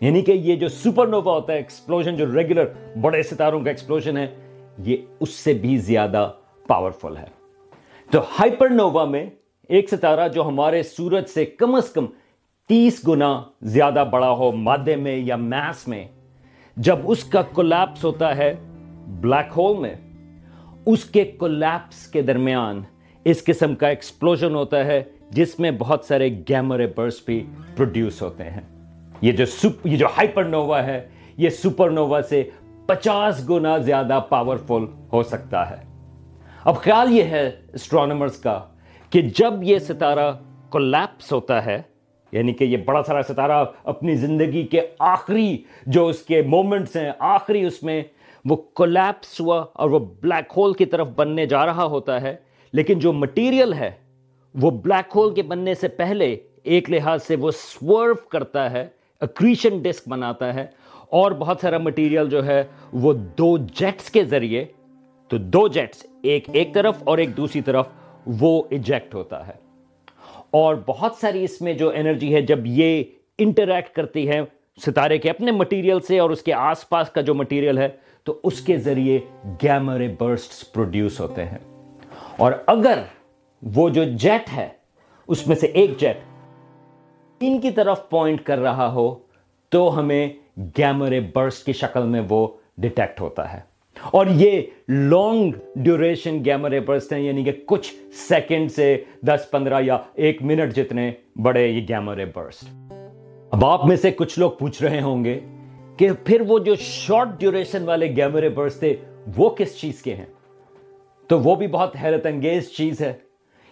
یعنی 0.00 0.22
کہ 0.22 0.32
یہ 0.32 0.56
جو 0.56 0.68
سپر 0.68 1.06
نووا 1.06 1.32
ہوتا 1.32 1.52
ہے 1.52 1.58
ایکسپلوژن 1.58 2.16
جو 2.16 2.26
ریگولر 2.26 2.64
بڑے 3.00 3.22
ستاروں 3.22 3.60
کا 3.60 3.70
ایکسپلوژن 3.70 4.16
ہے، 4.16 4.26
یہ 4.78 4.96
اس 5.20 5.30
سے 5.30 5.52
بھی 5.52 5.76
زیادہ 5.76 6.32
پاورفل 6.66 7.16
ہے۔ 7.16 7.24
تو 8.10 8.20
ہائپر 8.20 8.68
نووا 8.68 9.04
میں 9.04 9.26
ایک 9.68 9.88
ستارہ 9.88 10.28
جو 10.28 10.48
ہمارے 10.48 10.82
سورج 10.82 11.28
سے 11.28 11.44
کم 11.44 11.74
از 11.74 11.90
کم 11.90 12.06
تیس 12.66 13.08
گنا 13.08 13.42
زیادہ 13.62 14.04
بڑا 14.10 14.30
ہو 14.30 14.52
مادے 14.52 14.96
میں 14.96 15.16
یا 15.16 15.36
میس 15.36 15.88
میں، 15.88 16.08
جب 16.76 16.96
اس 17.04 17.24
کا 17.24 17.42
کولیپس 17.42 18.04
ہوتا 18.04 18.36
ہے 18.36 18.54
بلیک 19.20 19.52
ہول 19.56 19.78
میں، 19.80 19.94
اس 20.86 21.04
کے 21.04 21.24
کولیپس 21.24 22.06
کے 22.06 22.22
درمیان 22.22 22.82
اس 23.24 23.44
قسم 23.44 23.74
کا 23.74 23.88
ایکسپلوژن 23.88 24.54
ہوتا 24.54 24.84
ہے 24.86 25.02
جس 25.30 25.60
میں 25.60 25.70
بہت 25.78 26.04
سارے 26.04 26.28
گیمرے 26.48 26.86
برس 26.86 27.20
بھی 27.26 27.46
پروڈیوس 27.76 28.22
ہوتے 28.22 28.44
ہیں۔ 28.44 28.77
یہ 29.20 29.32
جو 29.32 29.46
سپ، 29.46 29.86
یہ 29.86 29.96
جو 29.96 30.06
ہائپر 30.06 30.44
نووا 30.44 30.82
ہے، 30.86 31.08
یہ 31.36 31.50
سپر 31.50 31.90
نووا 31.90 32.20
سے 32.22 32.42
پچاس 32.86 33.48
گنا 33.50 33.76
زیادہ 33.78 34.20
پاورفل 34.28 34.84
ہو 35.12 35.22
سکتا 35.22 35.68
ہے۔ 35.70 35.76
اب 36.64 36.76
خیال 36.76 37.12
یہ 37.12 37.22
ہے 37.22 37.50
اسٹرانومرز 37.74 38.36
کا 38.36 38.58
کہ 39.10 39.20
جب 39.38 39.62
یہ 39.62 39.78
ستارہ 39.78 40.30
کولیپس 40.70 41.32
ہوتا 41.32 41.64
ہے 41.66 41.80
یعنی 42.32 42.52
کہ 42.52 42.64
یہ 42.64 42.76
بڑا 42.76 43.02
سارا 43.02 43.22
ستارہ 43.28 43.64
اپنی 43.84 44.14
زندگی 44.16 44.62
کے 44.62 44.80
آخری 44.98 45.56
جو 45.86 46.06
اس 46.06 46.22
کے 46.22 46.42
مومنٹس 46.42 46.96
ہیں، 46.96 47.10
آخری 47.18 47.64
اس 47.64 47.82
میں 47.82 48.02
وہ 48.44 48.56
کولیپس 48.56 49.40
ہوا 49.40 49.64
اور 49.72 49.90
وہ 49.90 49.98
بلیک 49.98 50.52
ہول 50.56 50.72
کی 50.72 50.84
طرف 50.84 51.08
بننے 51.16 51.46
جا 51.46 51.64
رہا 51.66 51.84
ہوتا 51.84 52.20
ہے، 52.20 52.36
لیکن 52.72 52.98
جو 52.98 53.12
مٹیریل 53.12 53.72
ہے، 53.72 53.90
وہ 54.54 54.70
بلیک 54.70 55.16
ہول 55.16 55.34
کے 55.34 55.42
بننے 55.42 55.74
سے 55.74 55.88
پہلے 55.88 56.36
ایک 56.62 56.90
لحاظ 56.90 57.22
سے 57.22 57.36
وہ 57.36 57.50
سورو 57.50 58.14
کرتا 58.14 58.70
ہے۔ 58.70 58.86
اکریشن 59.20 59.78
ڈسک 59.82 60.08
بناتا 60.08 60.54
ہے 60.54 60.66
اور 61.08 61.32
بہت 61.32 61.58
سارا 61.60 61.78
مٹیریل 61.78 62.28
جو 62.28 62.46
ہے 62.46 62.64
وہ 62.92 63.12
دو 63.12 63.58
جیٹس 63.58 64.10
کے 64.10 64.24
ذریعے، 64.24 64.64
تو 65.28 65.38
دو 65.38 65.68
جیٹس 65.68 66.06
ایک 66.22 66.48
ایک 66.52 66.74
طرف 66.74 66.96
اور 67.04 67.18
ایک 67.18 67.36
دوسری 67.36 67.60
طرف 67.60 67.88
وہ 68.26 68.62
ایجیکٹ 68.70 69.14
ہوتا 69.14 69.46
ہے۔ 69.46 69.52
اور 70.50 70.74
بہت 70.86 71.12
ساری 71.20 71.44
اس 71.44 71.60
میں 71.60 71.72
جو 71.72 71.90
انرجی 71.94 72.34
ہے، 72.34 72.42
جب 72.42 72.58
یہ 72.64 73.04
انٹریکٹ 73.38 73.96
کرتی 73.96 74.28
ہے 74.28 74.40
ستارے 74.86 75.18
کے 75.18 75.30
اپنے 75.30 75.50
مٹیریل 75.50 76.00
سے 76.00 76.18
اور 76.18 76.30
اس 76.30 76.42
کے 76.42 76.52
آس 76.52 76.88
پاس 76.88 77.10
کا 77.10 77.20
جو 77.20 77.34
مٹیریل 77.34 77.78
ہے، 77.78 77.88
تو 78.24 78.40
اس 78.42 78.60
کے 78.60 78.76
ذریعے 78.76 79.18
گیمرے 79.62 80.14
برسٹ 80.18 80.72
پروڈیوس 80.72 81.20
ہوتے 81.20 81.44
ہیں۔ 81.44 81.58
اور 82.36 82.52
اگر 82.66 82.98
وہ 83.62 83.88
جو 83.88 84.04
جیٹ 84.04 84.56
ہے، 84.56 84.68
اس 85.28 85.46
میں 85.46 85.56
سے 85.56 85.66
ایک 85.66 85.90
جیٹ 85.98 86.16
ان 87.40 87.60
کی 87.60 87.70
طرف 87.70 88.10
پوائنٹ 88.10 88.42
کر 88.42 88.58
رہا 88.58 88.92
ہو 88.92 89.14
تو 89.68 89.98
ہمیں 89.98 90.28
گیمرے 90.78 91.20
برسٹ 91.20 91.66
کی 91.66 91.72
شکل 91.72 92.02
میں 92.02 92.20
وہ 92.28 92.48
ڈیٹیکٹ 92.78 93.20
ہوتا 93.20 93.52
ہے۔ 93.52 93.60
اور 94.04 94.26
یہ 94.26 94.62
لانگ 94.88 95.52
ڈیوریشن 95.76 96.44
گیمرے 96.44 96.80
برسٹ 96.80 97.12
ہیں 97.12 97.20
یعنی 97.20 97.44
کہ 97.44 97.52
کچھ 97.66 97.94
سیکنڈ 98.12 98.72
سے 98.72 99.04
دس، 99.22 99.46
پندرہ 99.50 99.82
یا 99.82 99.98
ایک 100.14 100.42
منٹ 100.42 100.76
جتنے 100.76 101.12
بڑے 101.42 101.66
یہ 101.66 101.86
گیمرے 101.88 102.24
برسٹ 102.24 102.64
اب 103.50 103.66
آپ 103.66 103.86
میں 103.86 103.96
سے 103.96 104.10
کچھ 104.10 104.38
لوگ 104.38 104.50
پوچھ 104.50 104.82
رہے 104.82 105.00
ہوں 105.00 105.24
گے 105.24 105.40
کہ 105.96 106.08
پھر 106.24 106.40
وہ 106.40 106.58
جو 106.58 106.74
شارٹ 106.74 107.28
ڈیوریشن 107.38 107.84
والے 107.84 108.16
گیمرے 108.16 108.48
برسٹ 108.48 108.78
تھے، 108.78 108.96
وہ 109.36 109.50
کس 109.50 109.80
چیز 109.80 110.02
کے 110.02 110.14
ہیں؟ 110.14 110.26
تو 111.26 111.40
وہ 111.40 111.54
بھی 111.54 111.66
بہت 111.66 111.96
حیرت 112.02 112.26
انگیز 112.26 112.70
چیز 112.70 113.00
ہے۔ 113.00 113.12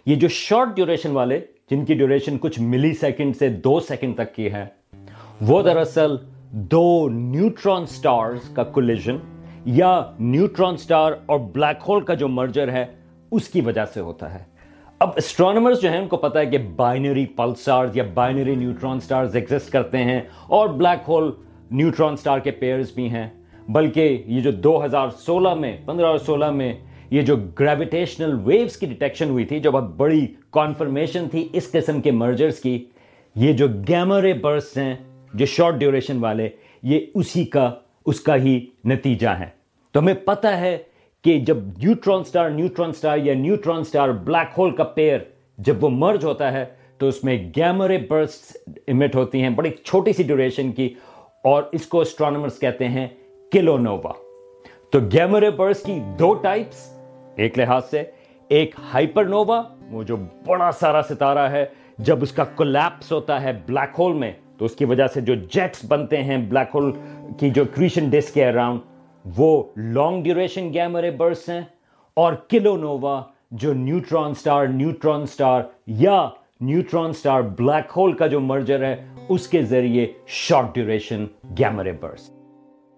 یہ 0.06 0.16
جو 0.16 0.28
شارٹ 0.28 0.68
ڈیوریشن 0.76 1.10
والے 1.10 1.40
جن 1.70 1.84
کی 1.84 1.94
ڈیوریشن 1.94 2.38
کچھ 2.38 2.60
ملی 2.60 2.94
سیکنڈ 2.94 3.36
سے 3.36 3.48
دو 3.48 3.80
سیکنڈ 3.80 4.14
تک 4.14 4.34
کی 4.34 4.52
ہے، 4.52 4.66
وہ 5.40 5.62
دراصل 5.62 6.16
دو 6.50 7.08
نیوٹران 7.08 7.86
سٹارز 7.86 8.48
کا 8.48 8.64
کولیجن 8.64 9.16
یا 9.64 10.02
نیوٹران 10.20 10.76
سٹار 10.76 11.12
اور 11.26 11.40
بلیک 11.40 11.82
ہول 11.88 12.00
کا 12.00 12.14
جو 12.14 12.28
مرجر 12.28 12.72
ہے، 12.72 12.84
اس 13.30 13.48
کی 13.48 13.60
وجہ 13.60 13.84
سے 13.94 14.00
ہوتا 14.00 14.34
ہے۔ 14.34 14.38
اب 14.98 15.10
اسٹرانومرز 15.16 15.80
جو 15.80 15.90
ہیں، 15.90 15.98
ان 15.98 16.08
کو 16.08 16.16
پتا 16.16 16.40
ہے 16.40 16.46
کہ 16.46 16.58
بائنری 16.58 17.26
پلسارز 17.26 17.96
یا 17.96 18.04
بائنری 18.14 18.54
نیوٹران 18.54 19.00
سٹارز 19.00 19.36
ایگزسٹ 19.36 19.70
کرتے 19.70 19.98
ہیں 19.98 20.20
اور 20.46 20.68
بلیک 20.68 21.08
ہول 21.08 21.30
نیوٹران 21.70 22.16
سٹار 22.16 22.38
کے 22.38 22.50
پیئرز 22.50 22.92
بھی 22.92 23.10
ہیں۔ 23.10 23.28
بلکہ 23.68 24.22
یہ 24.26 24.40
جو 24.40 24.50
دو 24.50 24.84
ہزار 24.84 25.08
سولہ 25.18 25.54
میں، 25.54 25.76
پندرہ 25.84 26.06
اور 26.06 26.18
سولہ 26.18 26.50
میں 26.50 26.72
یہ 27.10 27.22
جو 27.22 27.36
گریویٹیشنل 27.60 28.36
ویوز 28.44 28.76
کی 28.76 28.86
ڈیٹیکشن 28.86 29.30
ہوئی 29.30 29.44
تھی، 29.44 29.60
جو 29.60 29.70
بہت 29.72 29.90
بڑی 29.96 30.26
کانفرمیشن 30.52 31.28
تھی 31.30 31.46
اس 31.52 31.70
قسم 31.72 32.00
کے 32.00 32.10
مرجرز 32.10 32.60
کی، 32.60 32.78
یہ 33.36 33.52
جو 33.52 33.68
گیمرے 33.88 34.32
برس 34.42 34.76
ہیں، 34.78 34.94
جو 35.34 35.46
شارٹ 35.46 35.74
ڈیوریشن 35.78 36.18
والے، 36.20 36.48
یہ 36.82 37.06
اسی 37.14 37.44
کا، 37.44 37.70
اس 38.06 38.20
کا 38.20 38.36
ہی 38.36 38.58
نتیجہ 38.84 39.28
ہے۔ 39.38 39.48
تو 39.94 40.00
ہمیں 40.00 40.14
پتہ 40.24 40.48
ہے 40.58 40.76
کہ 41.24 41.38
جب 41.46 41.56
نیوٹران 41.78 42.24
سٹار 42.24 42.50
نیوٹران 42.50 42.92
سٹار 42.92 43.18
یا 43.18 43.34
نیوٹران 43.34 43.84
سٹار 43.84 44.08
بلیک 44.24 44.58
ہول 44.58 44.74
کا 44.76 44.84
پیر 44.96 45.18
جب 45.58 45.84
وہ 45.84 45.90
مرج 45.90 46.24
ہوتا 46.24 46.52
ہے، 46.52 46.64
تو 46.98 47.08
اس 47.08 47.22
میں 47.24 47.38
گیمرے 47.56 47.98
برس 48.08 48.40
امٹ 48.88 49.16
ہوتی 49.16 49.42
ہیں، 49.42 49.50
بڑی 49.50 49.70
چھوٹی 49.84 50.12
سی 50.12 50.22
ڈیوریشن 50.22 50.72
کی، 50.72 50.88
اور 51.44 51.62
اس 51.72 51.86
کو 51.86 52.00
اسٹرانومرز 52.00 52.58
کہتے 52.58 52.88
ہیں 52.88 53.06
کلو 53.52 53.76
نووا 53.78 54.12
تو 54.90 55.00
گیمرے 55.12 55.50
برس 55.50 55.82
کی 55.82 55.98
دو 56.18 56.32
ٹائپس 56.34 56.86
ایک 57.36 57.58
لحاظ 57.58 57.84
سے، 57.90 58.02
ایک 58.50 58.74
ہائپر 58.92 59.24
نووا 59.24 59.62
وہ 59.90 60.02
جو 60.02 60.16
بڑا 60.46 60.70
سارا 60.80 61.02
ستارہ 61.08 61.48
ہے، 61.50 61.64
جب 61.98 62.22
اس 62.22 62.32
کا 62.32 62.44
کولیپس 62.56 63.12
ہوتا 63.12 63.40
ہے 63.42 63.52
بلیک 63.66 63.98
ہول 63.98 64.12
میں، 64.18 64.32
تو 64.58 64.64
اس 64.64 64.74
کی 64.76 64.84
وجہ 64.84 65.06
سے 65.14 65.20
جو 65.20 65.34
جیٹس 65.34 65.84
بنتے 65.88 66.22
ہیں 66.24 66.38
بلیک 66.50 66.74
ہول 66.74 66.92
کی 67.38 67.50
جو 67.50 67.64
کریشن 67.74 68.08
ڈسک 68.10 68.34
کے 68.34 68.46
اراؤنڈ 68.46 68.80
وہ 69.38 69.62
long 69.76 70.22
duration 70.22 70.72
gamma ray 70.74 71.10
burst 71.16 71.48
ہیں 71.48 71.60
اور 72.16 72.32
کلو 72.48 72.76
نووا 72.76 73.20
جو 73.50 73.72
نیوٹران 73.74 74.34
سٹار 74.34 74.66
نیوٹران 74.66 75.26
سٹار 75.26 75.62
یا 75.86 76.26
نیوٹران 76.60 77.12
سٹار 77.12 77.42
بلیک 77.58 77.92
ہول 77.96 78.12
کا 78.16 78.26
جو 78.26 78.40
مرجر 78.40 78.84
ہے، 78.84 78.94
اس 79.28 79.46
کے 79.48 79.62
ذریعے 79.62 80.06
شارٹ 80.26 80.74
ڈیوریشن 80.74 81.24
گیمرے 81.58 81.92
برس 82.00 82.30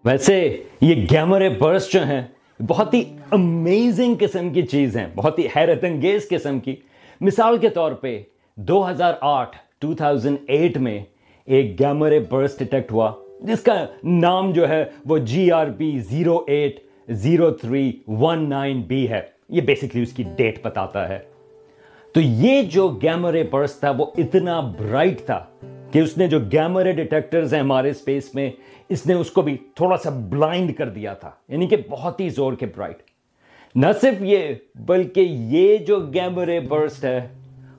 ویسے، 0.05 0.37
یہ 0.81 1.07
گیمرے 1.11 1.49
برس 1.59 1.91
جو 1.93 2.05
ہیں 2.07 2.23
بہت 2.67 2.95
ہی 2.95 3.05
امیزنگ 3.31 4.15
قسم 4.21 4.51
کی 4.51 4.63
چیز 4.63 4.97
ہیں، 4.97 5.07
بہت 5.15 5.39
ہی 5.39 5.47
حیرت 5.57 5.85
انگیز 5.85 6.29
قسم 6.29 6.61
کی۔ 6.61 6.77
مثال 7.21 7.59
کے 7.59 7.69
طور 7.69 7.93
پہ، 7.93 8.23
دو 8.57 8.91
ہزار 8.91 9.15
آٹھ 9.21 9.57
ٹو 9.79 9.95
تھاؤزنڈ 9.95 10.37
ایٹ 10.49 10.77
میں 10.77 11.05
ایک 11.45 11.81
گیمرے 11.81 12.21
برس 12.21 12.59
ڈیٹیکٹ 12.59 12.93
ہوا، 12.93 13.13
جس 13.41 13.61
کا 13.61 13.87
نام 14.05 14.53
جو 14.53 14.69
ہے 14.69 14.85
وہ 15.05 15.19
G 15.19 15.51
R 15.51 15.67
P 15.67 15.99
zero 15.99 16.45
eight 16.47 16.81
zero 17.09 17.51
three 17.51 17.93
one 18.07 18.49
nine 18.49 18.81
B 18.81 19.09
ہے۔ 19.09 19.21
یہ 19.49 19.61
بیسکلی 19.61 20.03
اس 20.03 20.13
کی 20.13 20.23
ڈیٹ 20.37 20.59
بتاتا 20.65 21.09
ہے۔ 21.09 21.19
تو 22.15 22.21
یہ 22.21 22.63
جو 22.63 22.89
گیمرے 22.89 23.43
برس 23.51 23.81
تھا، 23.81 23.91
وہ 23.91 24.07
اتنا 24.19 24.61
برائٹ 24.61 25.21
تھا۔ 25.21 25.45
کہ 25.93 25.99
اس 25.99 26.17
نے 26.19 26.27
جو 26.27 26.39
گیمرے 26.53 26.93
ڈیٹیکٹرز 26.93 27.55
ہیں 27.55 27.61
ہمارے 27.61 27.91
اسپیس 27.91 28.35
میں، 28.35 28.51
اس 28.89 29.07
نے 29.07 29.15
اس 29.15 29.31
کو 29.31 29.43
بھی 29.43 29.57
تھوڑا 29.75 29.97
سا 29.97 30.11
بلائنڈ 30.11 30.77
کر 30.77 30.89
دیا 30.89 31.15
تھا 31.15 31.31
یعنی 31.49 31.67
کہ 31.67 31.77
بہت 31.89 32.21
ہی 32.21 32.29
زور 32.29 32.53
کے 32.53 32.67
برائٹ۔ 32.67 33.03
نہ 33.75 33.87
صرف 34.01 34.23
یہ، 34.23 34.55
بلکہ 34.75 35.21
یہ 35.21 35.77
جو 35.77 36.01
گیمرے 36.15 36.61
برسٹ 36.61 37.05
ہے، 37.05 37.29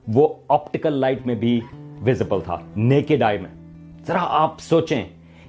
وہ 0.06 0.28
آپٹیکل 0.48 0.92
لائٹ 0.92 1.26
میں 1.26 1.34
بھی 1.34 1.60
ویزیبل 2.02 2.40
تھا، 2.40 2.58
نیکڈ 2.76 3.22
آئی 3.22 3.38
میں۔ 3.38 3.50
ذرا 4.06 4.24
آپ 4.42 4.60
سوچیں 4.60 5.04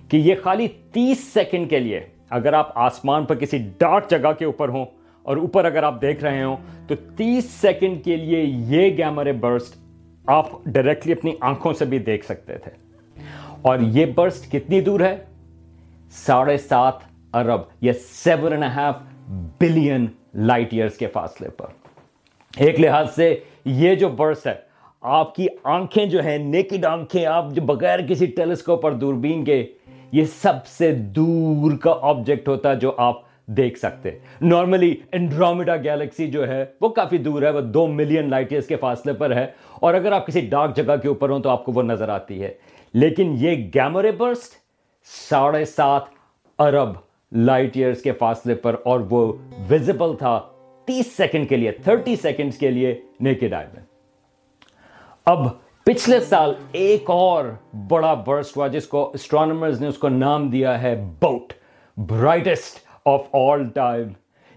کہ 0.10 0.18
یہ 0.18 0.36
خالی 0.44 0.68
تیس 0.91 1.24
سیکنڈ 1.34 1.70
کے 1.70 1.80
لیے، 1.80 2.00
اگر 2.30 2.53
آپ 2.53 2.77
آسمان 2.77 3.25
پر 3.25 3.36
کسی 3.36 3.58
ڈارک 3.77 4.10
جگہ 4.10 4.32
کے 4.39 4.46
اوپر 4.46 4.70
ہوں 4.70 4.86
اور 5.25 5.38
اوپر 5.38 5.65
اگر 5.65 5.84
آپ 5.84 6.01
دیکھ 6.01 6.24
رہے 6.24 6.44
ہوں، 6.44 6.58
تو 6.88 6.96
تیس 7.18 7.50
سیکنڈ 7.51 8.03
کے 8.03 8.15
لیے 8.15 8.44
یہ 8.44 8.98
گیمرے 8.98 9.32
برسٹ 9.32 9.75
آپ 10.28 10.48
ڈائریکٹلی 10.66 11.13
اپنی 11.13 11.32
آنکھوں 11.42 11.74
سے 11.74 11.86
بھی 11.86 12.00
دیکھ 12.00 12.25
سکتے 12.25 12.58
تھے۔ 12.58 12.72
اور 13.62 13.80
یہ 13.80 14.06
برسٹ 14.06 14.51
کتنی 14.51 14.82
دور 14.82 15.00
ہے؟ 15.00 15.18
ساڑھے 16.12 16.58
سات 16.58 16.94
ارب 17.34 17.62
یا 17.82 17.94
seven 17.94 18.51
and 18.51 18.63
half 18.63 18.96
billion 19.60 20.06
light 20.34 20.74
years 20.74 20.98
کے 20.98 21.08
فاصلے 21.08 21.50
پر۔ 21.50 21.66
ایک 22.58 22.80
لحاظ 22.80 23.16
سے 23.16 23.40
یہ 23.66 23.96
جو 23.96 24.10
برس 24.10 24.48
ہے، 24.48 24.54
آپ 25.01 25.36
کی 25.36 25.48
آنکھیں 25.63 26.06
جو 26.06 26.22
ہیں 26.24 26.38
نیکڈ 26.38 26.86
آنکھیں، 26.86 27.25
آپ 27.25 27.51
جو 27.51 27.62
بغیر 27.62 28.00
کسی 28.08 28.25
ٹیلیسکوپ 28.25 28.86
اور 28.86 28.94
دوربین 28.94 29.46
کے 29.46 29.68
یہ 30.12 30.24
سب 30.25 30.68
سے 30.68 30.94
دور 30.94 31.78
کا 31.78 31.96
آبجیکٹ 32.01 32.48
ہوتا 32.48 32.74
جو 32.74 32.92
آپ 32.98 33.22
دیکھ 33.48 33.79
سکتے۔ 33.79 34.12
نارملی 34.41 34.95
انڈرومیڈا 35.12 35.75
گیلیکسی 35.75 36.27
جو 36.27 36.48
ہے، 36.48 36.65
وہ 36.81 36.89
کافی 36.89 37.17
دور 37.17 37.41
ہے، 37.41 37.50
وہ 37.50 37.62
دو 37.62 37.88
ملین 37.88 38.29
لائٹ 38.29 38.51
ایئرس 38.51 38.67
کے 38.67 38.75
فاصلے 38.75 39.13
پر 39.13 39.36
ہے۔ 39.36 39.48
اور 39.74 39.93
اگر 39.93 40.12
آپ 40.12 40.27
کسی 40.27 40.41
ڈارک 40.41 40.75
جگہ 40.75 40.95
کے 41.01 41.07
اوپر 41.07 41.29
ہوں 41.29 41.39
تو 41.39 41.50
آپ 41.50 41.65
کو 41.65 41.71
وہ 41.71 41.83
نظر 41.83 42.10
آتی 42.10 42.43
ہے۔ 42.43 42.53
لیکن 42.93 43.36
یہ 43.38 43.69
گیمرے 43.74 44.12
برسٹ 44.12 44.53
ساڑھے 45.29 45.65
سات 45.65 46.01
ارب 46.60 46.89
لائٹ 47.31 47.77
ایئرس 47.77 48.01
کے 48.01 48.12
فاصلے 48.12 48.55
پر 48.55 48.75
اور 48.86 49.00
وہ 49.10 49.33
ویزیبل 49.67 50.17
تھا 50.17 50.41
تیس 50.86 51.07
سیکنڈ 51.17 51.50
کے 51.50 51.57
لیے 51.57 51.71
تھرٹی 51.71 52.15
سیکنڈ 52.15 52.53
کے 52.53 52.71
لیے 52.71 53.01
نیکڈ 53.19 53.53
آئی 53.53 53.67
میں۔ 53.74 53.83
اب 55.25 55.39
پچھلے 55.83 56.19
سال 56.19 56.53
ایک 56.71 57.10
اور 57.10 57.45
بڑا 57.88 58.13
برسٹ 58.13 58.57
ہوا، 58.57 58.67
جس 58.67 58.88
کو 58.88 59.12
اسٹرانومرز 59.13 59.81
نے 59.81 59.88
اس 59.88 59.98
کو 59.98 60.10
نام 60.10 60.50
دیا 60.50 60.81
ہے 60.81 60.95
BOAT 60.95 61.53
brightest 61.98 62.90
of 63.05 63.22
all 63.34 63.67
time 63.67 64.08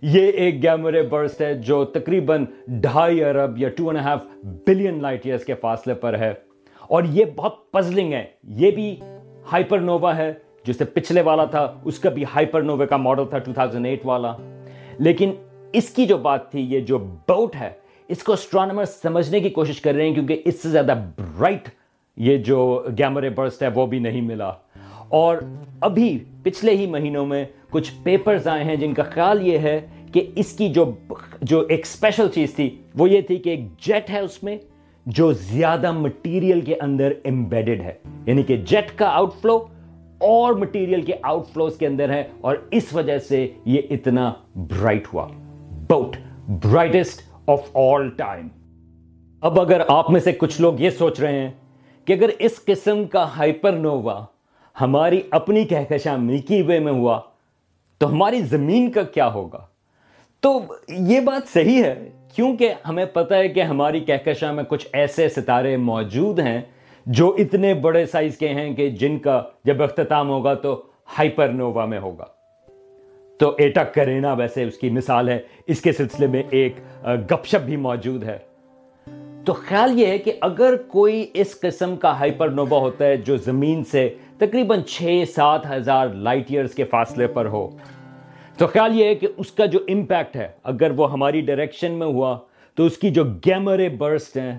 یہ 0.02 0.30
ایک 0.30 0.62
گیمرے 0.62 1.02
برسٹ 1.02 1.40
ہے 1.40 1.54
جو 1.54 1.84
تقریباً 1.84 2.44
ڈھائی 2.68 3.24
ارب 3.24 3.58
یا 3.58 3.68
two 3.68 3.88
and 3.88 4.00
half 4.00 4.24
billion 4.42 5.02
light 5.02 5.26
years 5.26 5.44
کے 5.44 5.54
فاصلے 5.54 5.94
پر 5.94 6.18
ہے۔ 6.18 6.34
اور 6.80 7.02
یہ 7.04 7.24
بہت 7.36 7.72
پزلنگ 7.72 8.12
ہے۔ 8.12 8.24
یہ 8.42 8.70
بھی 8.70 9.00
ہائپر 9.52 9.78
نووا 9.78 10.16
ہے 10.16 10.32
جو 10.64 10.72
سے 10.72 10.84
پچھلے 10.84 11.20
والا 11.20 11.44
تھا، 11.44 11.74
اس 11.84 11.98
کا 11.98 12.10
بھی 12.10 12.24
ہائپر 12.34 12.62
نووا 12.62 12.86
کا 12.86 12.96
ماڈل 12.96 13.24
تھا 13.30 13.38
2008 13.38 14.06
والا۔ 14.06 14.36
لیکن 14.98 15.32
اس 15.72 15.90
کی 15.90 16.06
جو 16.06 16.16
بات 16.16 16.50
تھی، 16.50 16.60
یہ 16.60 16.80
جو 16.80 16.98
بوٹ 16.98 17.56
ہے، 17.56 17.70
اس 18.08 18.22
کو 18.22 18.32
اسٹرانومر 18.32 18.84
سمجھنے 18.84 19.40
کی 19.40 19.50
کوشش 19.50 19.80
کر 19.80 19.94
رہے 19.94 20.06
ہیں 20.06 20.14
کیونکہ 20.14 20.42
اس 20.44 20.62
سے 20.62 20.68
زیادہ 20.68 20.94
برائٹ 21.18 21.68
یہ 22.16 22.36
جو 22.36 22.84
گیمرے 22.98 23.30
برسٹ 23.30 23.62
ہے، 23.62 23.68
وہ 23.74 23.86
بھی 23.86 23.98
نہیں 23.98 24.20
ملا۔ 24.20 24.52
اور 25.08 25.37
ابھی 25.80 26.18
پچھلے 26.42 26.76
ہی 26.76 26.87
مہینوں 26.87 27.26
میں 27.26 27.44
کچھ 27.70 27.92
پیپرز 28.02 28.49
آئے 28.49 28.64
ہیں 28.64 28.76
جن 28.76 28.94
کا 28.94 29.02
خیال 29.02 29.46
یہ 29.46 29.58
ہے 29.58 29.87
کہ 30.12 30.30
اس 30.37 30.52
کی 30.52 30.68
جو 30.68 30.90
جو 31.42 31.61
ایک 31.61 31.80
اسپیشل 31.80 32.28
چیز 32.28 32.54
تھی 32.54 32.76
وہ 32.94 33.11
یہ 33.11 33.20
تھی 33.20 33.37
کہ 33.37 33.50
ایک 33.50 33.61
جیٹ 33.78 34.11
ہے 34.11 34.18
اس 34.18 34.42
میں 34.42 34.58
جو 35.06 35.32
زیادہ 35.32 35.92
مٹیریل 35.92 36.61
کے 36.61 36.75
اندر 36.80 37.12
امبیڈڈ 37.25 37.80
ہے۔ 37.80 37.92
یعنی 38.26 38.42
کہ 38.42 38.56
جیٹ 38.56 38.99
کا 38.99 39.08
آؤٹ 39.08 39.34
فلو 39.42 39.56
اور 40.18 40.52
مٹیریل 40.52 41.00
کے 41.00 41.12
آؤٹ 41.23 41.46
فلوز 41.46 41.76
کے 41.76 41.87
اندر 41.87 42.11
ہے 42.11 42.25
اور 42.40 42.56
اس 42.70 42.94
وجہ 42.94 43.18
سے 43.18 43.49
یہ 43.64 43.82
اتنا 43.90 44.32
برائٹ 44.54 45.06
ہوا۔ 45.12 45.28
BOAT 45.88 46.16
brightest 46.49 47.20
of 47.46 47.76
all 47.76 48.08
time 48.08 48.49
اب 49.40 49.61
اگر 49.61 49.80
آپ 49.88 50.11
میں 50.11 50.20
سے 50.20 50.32
کچھ 50.32 50.61
لوگ 50.61 50.75
یہ 50.78 50.90
سوچ 50.90 51.20
رہے 51.20 51.38
ہیں 51.40 51.50
کہ 52.04 52.12
اگر 52.12 52.28
اس 52.38 52.64
قسم 52.64 53.04
کا 53.04 53.37
ہائپر 53.37 53.73
نووا 53.73 54.25
ہماری 54.81 55.21
اپنی 55.31 55.64
کہکشاں 55.64 56.19
ملکی 56.19 56.62
وے 56.62 56.78
میں 56.78 56.93
ہوا 56.93 57.21
تو 57.99 58.12
ہماری 58.12 58.43
زمین 58.43 58.90
کا 58.90 59.02
کیا 59.02 59.33
ہوگا؟ 59.33 59.66
تو 60.40 60.61
یہ 60.88 61.21
بات 61.21 61.49
صحیح 61.49 61.85
ہے، 61.85 62.11
کیونکہ 62.35 62.75
ہمیں 62.88 63.04
پتہ 63.04 63.35
ہے 63.35 63.49
کہ 63.49 63.62
ہماری 63.62 64.00
کہکشاں 64.00 64.52
میں 64.52 64.64
کچھ 64.64 64.88
ایسے 64.93 65.28
ستارے 65.28 65.76
موجود 65.76 66.38
ہیں 66.38 66.62
جو 67.07 67.37
اتنے 67.38 67.75
بڑے 67.75 68.07
سائز 68.07 68.37
کے 68.37 68.49
ہیں 68.49 68.75
کہ 68.75 68.90
جن 68.90 69.19
کا 69.19 69.43
جب 69.64 69.83
اختتام 69.83 70.28
ہوگا 70.28 70.54
تو 70.54 70.83
ہائپر 71.19 71.49
نووا 71.49 71.85
میں 71.85 71.99
ہوگا۔ 71.99 72.25
تو 73.38 73.54
ایٹا 73.59 73.85
کرینا 73.85 74.33
ویسے 74.33 74.64
اس 74.64 74.78
کی 74.78 74.90
مثال 74.90 75.28
ہے، 75.28 75.38
اس 75.66 75.81
کے 75.81 75.93
سلسلے 75.93 76.26
میں 76.26 76.43
ایک 76.50 76.76
گپ 77.04 77.47
شپ 77.47 77.66
بھی 77.66 77.76
موجود 77.76 78.25
ہے۔ 78.25 78.38
تو 79.45 79.52
خیال 79.52 80.00
یہ 80.00 80.07
ہے 80.07 80.19
کہ 80.19 80.33
اگر 80.40 80.76
کوئی 80.76 81.31
اس 81.35 81.61
قسم 81.61 81.97
کا 81.97 82.19
ہائپر 82.19 82.49
نووا 82.49 82.78
ہوتا 82.78 83.04
ہے 83.04 83.16
جو 83.16 83.37
زمین 83.37 83.85
سے 83.85 84.14
تقریباً 84.38 84.82
چھ 84.82 85.24
سات 85.34 85.70
ہزار 85.70 86.08
لائٹ 86.08 86.44
ایئرز 86.48 86.74
کے 86.74 86.84
فاصلے 86.84 87.26
پر 87.26 87.46
ہو۔ 87.46 87.70
تو 88.58 88.66
خیال 88.66 89.00
یہ 89.00 89.04
ہے 89.04 89.14
کہ 89.14 89.26
اس 89.36 89.50
کا 89.50 89.66
جو 89.66 89.78
امپیکٹ 89.88 90.36
ہے، 90.36 90.48
اگر 90.64 90.90
وہ 90.90 91.12
ہماری 91.12 91.40
ڈائریکشن 91.40 91.92
میں 91.92 92.06
ہوا، 92.06 92.38
تو 92.74 92.86
اس 92.86 92.98
کی 92.98 93.10
جو 93.10 93.24
گیمرے 93.24 93.88
برسٹ 93.88 94.36
ہیں، 94.36 94.58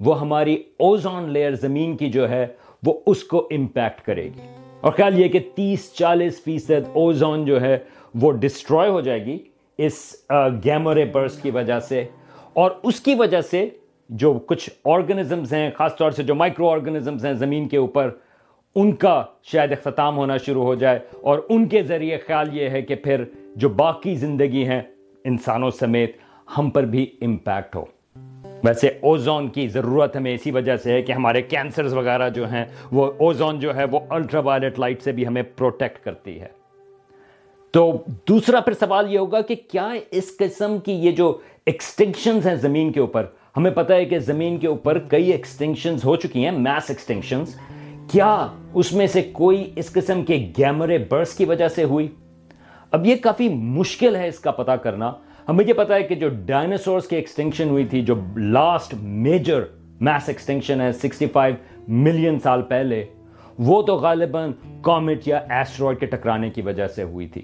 وہ 0.00 0.20
ہماری 0.20 0.62
اوزون 0.78 1.30
لیئر 1.30 1.54
زمین 1.54 1.96
کی 1.96 2.10
جو 2.10 2.28
ہے، 2.28 2.46
وہ 2.86 3.00
اس 3.06 3.24
کو 3.24 3.48
امپیکٹ 3.50 4.06
کرے 4.06 4.24
گی۔ 4.24 4.40
اور 4.80 4.92
خیال 4.92 5.18
یہ 5.18 5.28
کہ 5.28 5.40
تیس 5.54 5.94
چالیس 5.94 6.42
فیصد 6.44 6.88
اوزون 6.92 7.44
جو 7.44 7.60
ہے، 7.60 7.78
وہ 8.14 8.32
ڈسٹروائے 8.32 8.90
ہو 8.90 9.00
جائے 9.00 9.24
گی 9.24 9.38
اس 9.78 10.16
گیمرے 10.64 11.04
برس 11.04 11.42
کی 11.42 11.50
وجہ 11.50 11.80
سے۔ 11.80 12.04
اور 12.52 12.70
اس 12.82 13.00
کی 13.00 13.14
وجہ 13.14 13.40
سے 13.40 13.68
جو 14.08 14.34
کچھ 14.34 14.70
آرگنزمز 14.84 15.52
ہیں، 15.52 15.70
خاص 15.74 15.96
طور 15.96 16.10
سے 16.10 16.22
جو 16.22 16.34
مائکرو 16.34 16.70
آرگنزمز 16.70 17.26
ہیں 17.26 17.32
زمین 17.32 17.68
کے 17.68 17.76
اوپر 17.76 18.10
ان 18.76 18.92
کا 18.92 19.24
شاید 19.42 19.72
اختتام 19.72 20.16
ہونا 20.16 20.36
شروع 20.36 20.62
ہو 20.62 20.74
جائے 20.74 20.98
اور 21.22 21.38
ان 21.48 21.68
کے 21.68 21.82
ذریعے 21.82 22.18
خیال 22.18 22.56
یہ 22.56 22.68
ہے 22.68 22.82
کہ 22.82 22.94
پھر 22.94 23.24
جو 23.56 23.68
باقی 23.68 24.14
زندگی 24.14 24.64
ہیں، 24.64 24.82
انسانوں 25.24 25.70
سمیت 25.70 26.16
ہم 26.58 26.70
پر 26.70 26.82
بھی 26.82 27.10
امپیکٹ 27.20 27.76
ہو۔ 27.76 27.84
ویسے 28.64 28.88
اوزون 28.88 29.48
کی 29.48 29.68
ضرورت 29.68 30.16
ہمیں 30.16 30.34
اسی 30.34 30.50
وجہ 30.50 30.76
سے 30.76 30.92
ہے 30.92 31.02
کہ 31.02 31.12
ہمارے 31.12 31.42
کینسرز 31.42 31.94
وغیرہ 31.94 32.28
جو 32.28 32.50
ہیں، 32.50 32.64
وہ 32.92 33.12
اوزون 33.18 33.60
جو 33.60 33.76
ہے، 33.76 33.84
وہ 33.84 34.00
الٹرا 34.08 34.40
وائلٹ 34.40 34.78
لائٹ 34.78 35.02
سے 35.02 35.12
بھی 35.12 35.26
ہمیں 35.26 35.42
پروٹیکٹ 35.56 36.04
کرتی 36.04 36.40
ہے۔ 36.40 36.48
تو 37.70 38.02
دوسرا 38.28 38.60
پھر 38.60 38.72
سوال 38.72 39.12
یہ 39.12 39.18
ہوگا 39.18 39.40
کہ 39.40 39.54
کیا 39.68 39.92
اس 40.10 40.36
قسم 40.38 40.78
کی 40.78 40.92
یہ 40.92 41.10
جو 41.10 41.38
ایکسٹنکشنز 41.66 42.46
ہیں 42.46 42.54
زمین 42.54 42.92
کے 42.92 43.00
اوپر، 43.00 43.24
ہمیں 43.56 43.70
پتہ 43.70 43.92
ہے 43.92 44.04
کہ 44.04 44.18
زمین 44.18 44.58
کے 44.58 44.66
اوپر 44.66 44.98
کئی 44.98 45.30
ایکسٹنکشنز 45.30 46.04
ہو 46.04 46.16
چکی 46.16 46.44
ہیں 46.44 46.52
میس 46.52 46.90
ایکسٹنکشنز 46.90 47.56
کیا 48.10 48.46
اس 48.74 48.92
میں 48.92 49.06
سے 49.06 49.22
کوئی 49.22 49.72
اس 49.76 49.92
قسم 49.92 50.24
کے 50.24 50.52
گیمرے 50.58 50.98
برس 50.98 51.34
کی 51.34 51.44
وجہ 51.44 51.68
سے 51.68 51.84
ہوئی؟ 51.84 52.08
اب 52.90 53.06
یہ 53.06 53.16
کافی 53.16 53.48
مشکل 53.48 54.16
ہے 54.16 54.28
اس 54.28 54.38
کا 54.38 54.50
پتہ 54.50 54.70
کرنا۔ 54.70 55.12
ہمیں 55.48 55.64
یہ 55.68 55.72
پتا 55.72 55.94
ہے 55.94 56.02
کہ 56.02 56.14
جو 56.14 56.28
ڈائناسورس 56.28 57.08
کی 57.08 57.16
ایکسٹنکشن 57.16 57.68
ہوئی 57.68 57.86
تھی، 57.86 58.02
جو 58.02 58.14
لاسٹ 58.36 58.94
میجر 59.02 59.62
میس 60.00 60.28
ایکسٹنکشن 60.28 60.80
ہے 60.80 60.92
سکسٹی 60.92 61.26
فائیو 61.26 61.54
ملین 61.88 62.38
سال 62.40 62.62
پہلے، 62.62 63.04
وہ 63.58 63.82
تو 63.82 63.96
غالباً 63.96 64.52
کامٹ 64.82 65.28
یا 65.28 65.40
ایسٹرائڈ 65.48 66.00
کے 66.00 66.06
ٹکرانے 66.06 66.50
کی 66.50 66.62
وجہ 66.62 66.86
سے 66.86 67.02
ہوئی 67.02 67.28
تھی۔ 67.28 67.42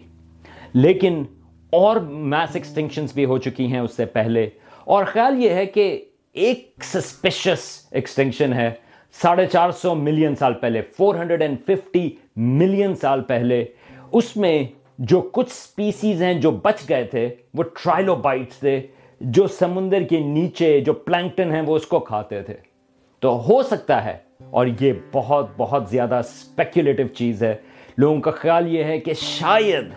لیکن 0.75 1.23
اور 1.71 1.97
میس 1.97 2.55
ایکسٹنکشنز 2.55 3.13
بھی 3.15 3.25
ہو 3.25 3.39
چکی 3.39 3.67
ہیں 3.67 3.81
اس 3.81 3.97
سے 3.97 4.05
پہلے۔ 4.05 4.49
اور 4.85 5.05
خیال 5.05 5.45
یہ 5.45 5.51
ہے 5.51 5.67
کہ 5.67 6.05
ایک 6.33 6.75
سسپیشس 6.83 7.89
ایکسٹنکشن 7.91 8.53
ہے۔ 8.53 8.71
ساڑھے 9.15 9.47
چار 9.47 9.71
سو 9.71 9.95
ملین 9.95 10.35
سال 10.37 10.55
پہلے 10.61 10.81
four 10.97 11.15
hundred 11.15 11.43
and 11.43 11.59
fifty 11.67 12.09
million 12.37 12.95
سال 12.95 13.23
پہلے، 13.23 13.65
اس 14.13 14.37
میں 14.37 14.63
جو 14.99 15.21
کچھ 15.33 15.51
سپیسیز 15.53 16.23
ہیں 16.23 16.35
جو 16.35 16.51
بچ 16.65 16.89
گئے 16.89 17.05
تھے، 17.05 17.29
وہ 17.55 17.63
ٹرائلو 17.75 18.15
بائٹس 18.17 18.59
تھے، 18.59 18.81
جو 19.21 19.47
سمندر 19.47 20.03
کے 20.11 20.21
نیچے 20.21 20.79
جو 20.81 20.93
پلانکٹن 20.93 21.51
ہیں، 21.53 21.63
وہ 21.67 21.77
اس 21.77 21.87
کو 21.87 21.99
کھاتے 22.01 22.41
تھے۔ 22.43 22.55
تو 23.23 23.37
ہو 23.49 23.63
سکتا 23.63 24.05
ہے، 24.05 24.17
اور 24.51 24.67
یہ 24.81 24.93
بہت 25.13 25.51
بہت 25.57 25.89
زیادہ 25.91 26.15
اسپیکولیٹو 26.15 27.07
چیز 27.09 27.43
ہے۔ 27.43 27.55
لوگوں 27.99 28.21
کا 28.21 28.31
خیال 28.31 28.75
یہ 28.75 28.85
ہے 28.85 28.99
کہ 29.01 29.15
شاید 29.15 29.93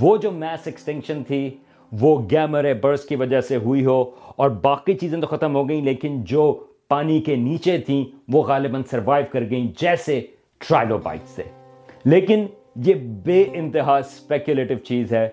وہ 0.00 0.16
جو 0.16 0.30
میس 0.32 0.66
ایکسٹینکشن 0.66 1.22
تھی، 1.24 1.48
وہ 1.92 2.18
گیمر 2.30 2.72
برس 2.74 3.04
کی 3.04 3.16
وجہ 3.16 3.40
سے 3.40 3.56
ہوئی 3.56 3.84
ہو، 3.86 4.02
اور 4.26 4.50
باقی 4.62 4.94
چیزیں 4.94 5.20
تو 5.20 5.26
ختم 5.26 5.54
ہو 5.56 5.68
گئیں، 5.68 5.82
لیکن 5.82 6.22
جو 6.24 6.52
پانی 6.88 7.20
کے 7.20 7.36
نیچے 7.36 7.78
تھیں، 7.78 8.04
وہ 8.28 8.42
غالباً 8.42 8.82
سروائیو 8.90 9.26
کر 9.32 9.40
گئیں 9.50 9.66
جیسے 9.80 10.26
ٹرائلو 10.58 10.98
بائٹس 10.98 11.34
تھے۔ 11.34 11.42
لیکن 12.04 12.46
یہ 12.76 12.94
بے 12.94 13.44
انتہا 13.52 13.96
اسپیکولیٹو 13.96 14.74
چیز 14.74 15.12
ہے۔ 15.12 15.28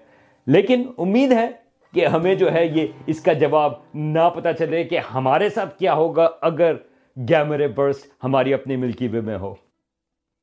لیکن 0.48 0.84
امید 0.98 1.32
ہے 1.32 1.50
کہ 1.94 2.06
ہمیں 2.06 2.36
جو 2.36 2.54
ہے 2.54 2.66
یہ 2.66 2.88
اس 3.08 3.22
کا 3.22 3.34
جواب 3.34 3.72
نہ 3.94 4.30
پتا 4.36 4.54
چلے 4.54 4.84
کہ 4.84 5.00
ہمارے 5.14 5.50
ساتھ 5.50 5.80
کیا 5.80 5.94
ہوگا 5.94 6.30
اگر 6.42 6.74
گیمرے 7.18 7.68
برس 7.68 7.96
ہماری 8.24 8.54
اپنی 8.54 8.76
ملکی 8.76 9.08
وے 9.08 9.22
میں 9.22 9.38
ہو۔ 9.38 9.56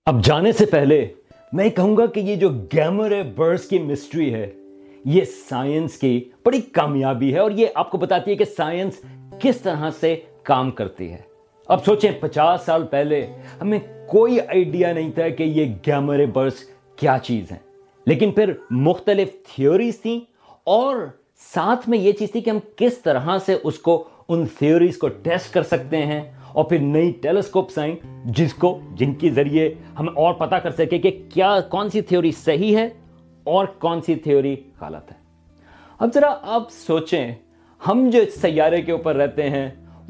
اب 0.07 0.25
جانے 0.25 0.53
سے 0.53 0.67
پہلے 0.67 1.09
میں 1.53 1.69
کہوں 1.69 1.97
گا 1.97 2.07
کہ 2.07 2.21
یہ 2.21 2.37
جو 2.37 2.49
گیمرے 2.49 3.23
برس 3.23 3.69
کی 3.69 3.79
مسٹری 3.79 4.35
ہے، 4.35 4.51
یہ 5.05 5.21
سائنس 5.25 5.99
کی 5.99 6.25
بڑی 6.47 6.61
کامیابی 6.61 7.35
ہے 7.35 7.39
اور 7.39 7.51
یہ 7.51 7.67
آپ 7.75 7.91
کو 7.91 7.99
بتاتی 7.99 8.31
ہے 8.31 8.37
کہ 8.37 8.45
سائنس 8.45 9.03
کس 9.41 9.61
طرح 9.61 9.91
سے 10.01 10.21
کام 10.51 10.71
کرتی 10.71 11.13
ہے۔ 11.13 11.23
اب 11.69 11.85
سوچیں، 11.85 12.11
پچاس 12.21 12.61
سال 12.67 12.87
پہلے 12.87 13.27
ہمیں 13.61 13.79
کوئی 14.09 14.41
آئیڈیا 14.41 14.93
نہیں 14.93 15.11
تھا 15.11 15.29
کہ 15.29 15.43
یہ 15.43 15.75
گیمرے 15.87 16.27
برس 16.27 16.55
کیا 16.97 17.17
چیز 17.23 17.51
ہے 17.53 17.57
لیکن 18.07 18.31
پھر 18.33 18.53
مختلف 18.71 19.29
تھیوریز 19.49 20.01
تھیں 20.01 20.19
اور 20.67 20.97
ساتھ 21.55 21.89
میں 21.89 21.99
یہ 21.99 22.13
چیز 22.13 22.31
تھی 22.33 22.41
کہ 22.41 22.51
ہم 22.51 22.59
کس 22.77 22.99
طرح 22.99 23.39
سے 23.47 23.57
اس 23.65 23.79
کو، 23.79 24.05
ان 24.29 24.47
تھیوریز 24.59 24.97
کو 24.99 25.09
ٹیسٹ 25.09 25.53
کر 25.55 25.63
سکتے 25.63 25.97
ہیں 25.97 26.21
اور 26.53 26.65
پھر 26.65 26.79
نئی 26.79 27.11
ٹیلیسکوپس 27.23 27.79
آئیں 27.79 27.95
جس 28.25 28.55
کو، 28.55 28.79
جن 28.95 29.15
کے 29.15 29.31
ذریعے 29.31 29.69
ہم 29.99 30.09
اور 30.15 30.35
پتا 30.35 30.59
کر 30.59 30.71
سکے 30.71 30.99
کہ 30.99 31.11
کیا، 31.29 31.59
کون 31.71 31.91
سی 31.91 32.01
تھیوری 32.01 32.33
صحیح 32.33 32.77
ہے 32.77 32.89
اور 33.45 33.67
کون 33.79 34.01
سی 34.01 34.15
تھیوری 34.15 34.57
غلط 34.81 35.13
ہے۔ 35.13 35.19
اب 35.99 36.09
ذرا 36.15 36.35
آپ 36.43 36.71
سوچیں، 36.71 37.35
ہم 37.81 38.09
جو 38.13 38.21
سیارے 38.41 38.83
کے 38.83 38.93
اوپر 38.93 39.17
رہتے 39.17 39.51
ہیں 39.51 39.69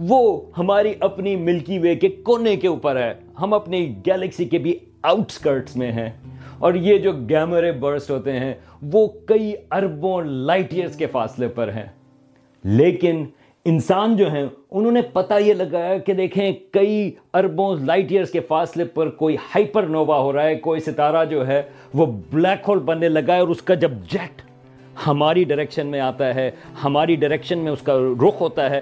وہ 0.08 0.40
ہماری 0.58 0.94
اپنی 1.00 1.36
ملکی 1.36 1.78
وے 1.78 1.94
کے 1.94 2.08
کونے 2.08 2.56
کے 2.56 2.68
اوپر 2.68 2.96
ہے۔ 2.96 3.14
ہم 3.40 3.54
اپنی 3.54 3.94
گیلیکسی 4.06 4.44
کے 4.44 4.58
بھی 4.58 4.78
آؤٹ 5.02 5.30
سکرٹس 5.30 5.76
میں 5.76 5.92
ہیں۔ 5.92 6.10
اور 6.58 6.74
یہ 6.74 6.96
جو 6.96 7.12
گیمرے 7.12 7.72
برسٹ 7.72 8.10
ہوتے 8.10 8.32
ہیں، 8.32 8.54
وہ 8.82 9.08
کئی 9.26 9.52
اربوں 9.70 10.22
لائٹ 10.22 10.72
ایئرز 10.72 10.96
کے 10.96 11.06
فاصلے 11.06 11.48
پر 11.48 11.68
ہیں۔ 11.68 11.86
لیکن 12.64 13.24
انسان 13.64 14.16
جو 14.16 14.32
ہیں، 14.32 14.46
انہوں 14.70 14.92
نے 14.92 15.02
پتہ 15.02 15.34
یہ 15.40 15.54
لگایا 15.54 15.98
کہ 15.98 16.12
دیکھیں، 16.12 16.52
کئی 16.70 17.10
اربوں 17.34 17.76
لائٹ 17.76 18.06
ایئرز 18.10 18.30
کے 18.30 18.40
فاصلے 18.40 18.84
پر 18.84 19.10
کوئی 19.10 19.36
ہائپر 19.36 19.82
نووا 19.82 20.18
ہو 20.18 20.32
رہا 20.32 20.44
ہے، 20.44 20.54
کوئی 20.54 20.80
ستارہ 20.80 21.24
جو 21.24 21.46
ہے، 21.46 21.62
وہ 21.94 22.06
بلیک 22.06 22.68
ہول 22.68 22.78
بننے 22.78 23.08
لگا 23.08 23.34
ہے 23.34 23.40
اور 23.40 23.48
اس 23.48 23.62
کا 23.62 23.74
جب 23.74 23.90
جیٹ 23.90 24.42
ہماری 25.06 25.44
ڈائریکشن 25.44 25.86
میں 25.86 26.00
آتا 26.00 26.34
ہے، 26.34 26.50
ہماری 26.84 27.14
ڈائریکشن 27.14 27.58
میں 27.58 27.72
اس 27.72 27.82
کا 27.82 27.98
رخ 28.28 28.40
ہوتا 28.40 28.70
ہے 28.70 28.80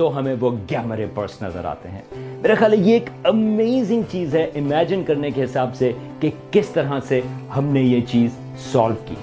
تو 0.00 0.18
ہمیں 0.18 0.36
وہ 0.40 0.50
گیمرے 0.70 1.06
پرس 1.14 1.42
نظر 1.42 1.64
آتے 1.64 1.88
ہیں؟ 1.88 2.02
میرا 2.16 2.54
خیال 2.54 2.72
ہے 2.72 2.78
یہ 2.78 2.92
ایک 2.92 3.10
امیزنگ 3.24 4.02
چیز 4.10 4.34
ہے 4.34 4.44
امیجن 4.44 5.04
کرنے 5.04 5.30
کے 5.30 5.44
حساب 5.44 5.74
سے 5.74 5.92
کہ 6.20 6.30
کس 6.50 6.68
طرح 6.68 7.00
سے 7.08 7.20
ہم 7.56 7.64
نے 7.64 7.80
یہ 7.80 8.00
چیز 8.08 8.30
سالو 8.58 8.94
کی۔ 9.06 9.14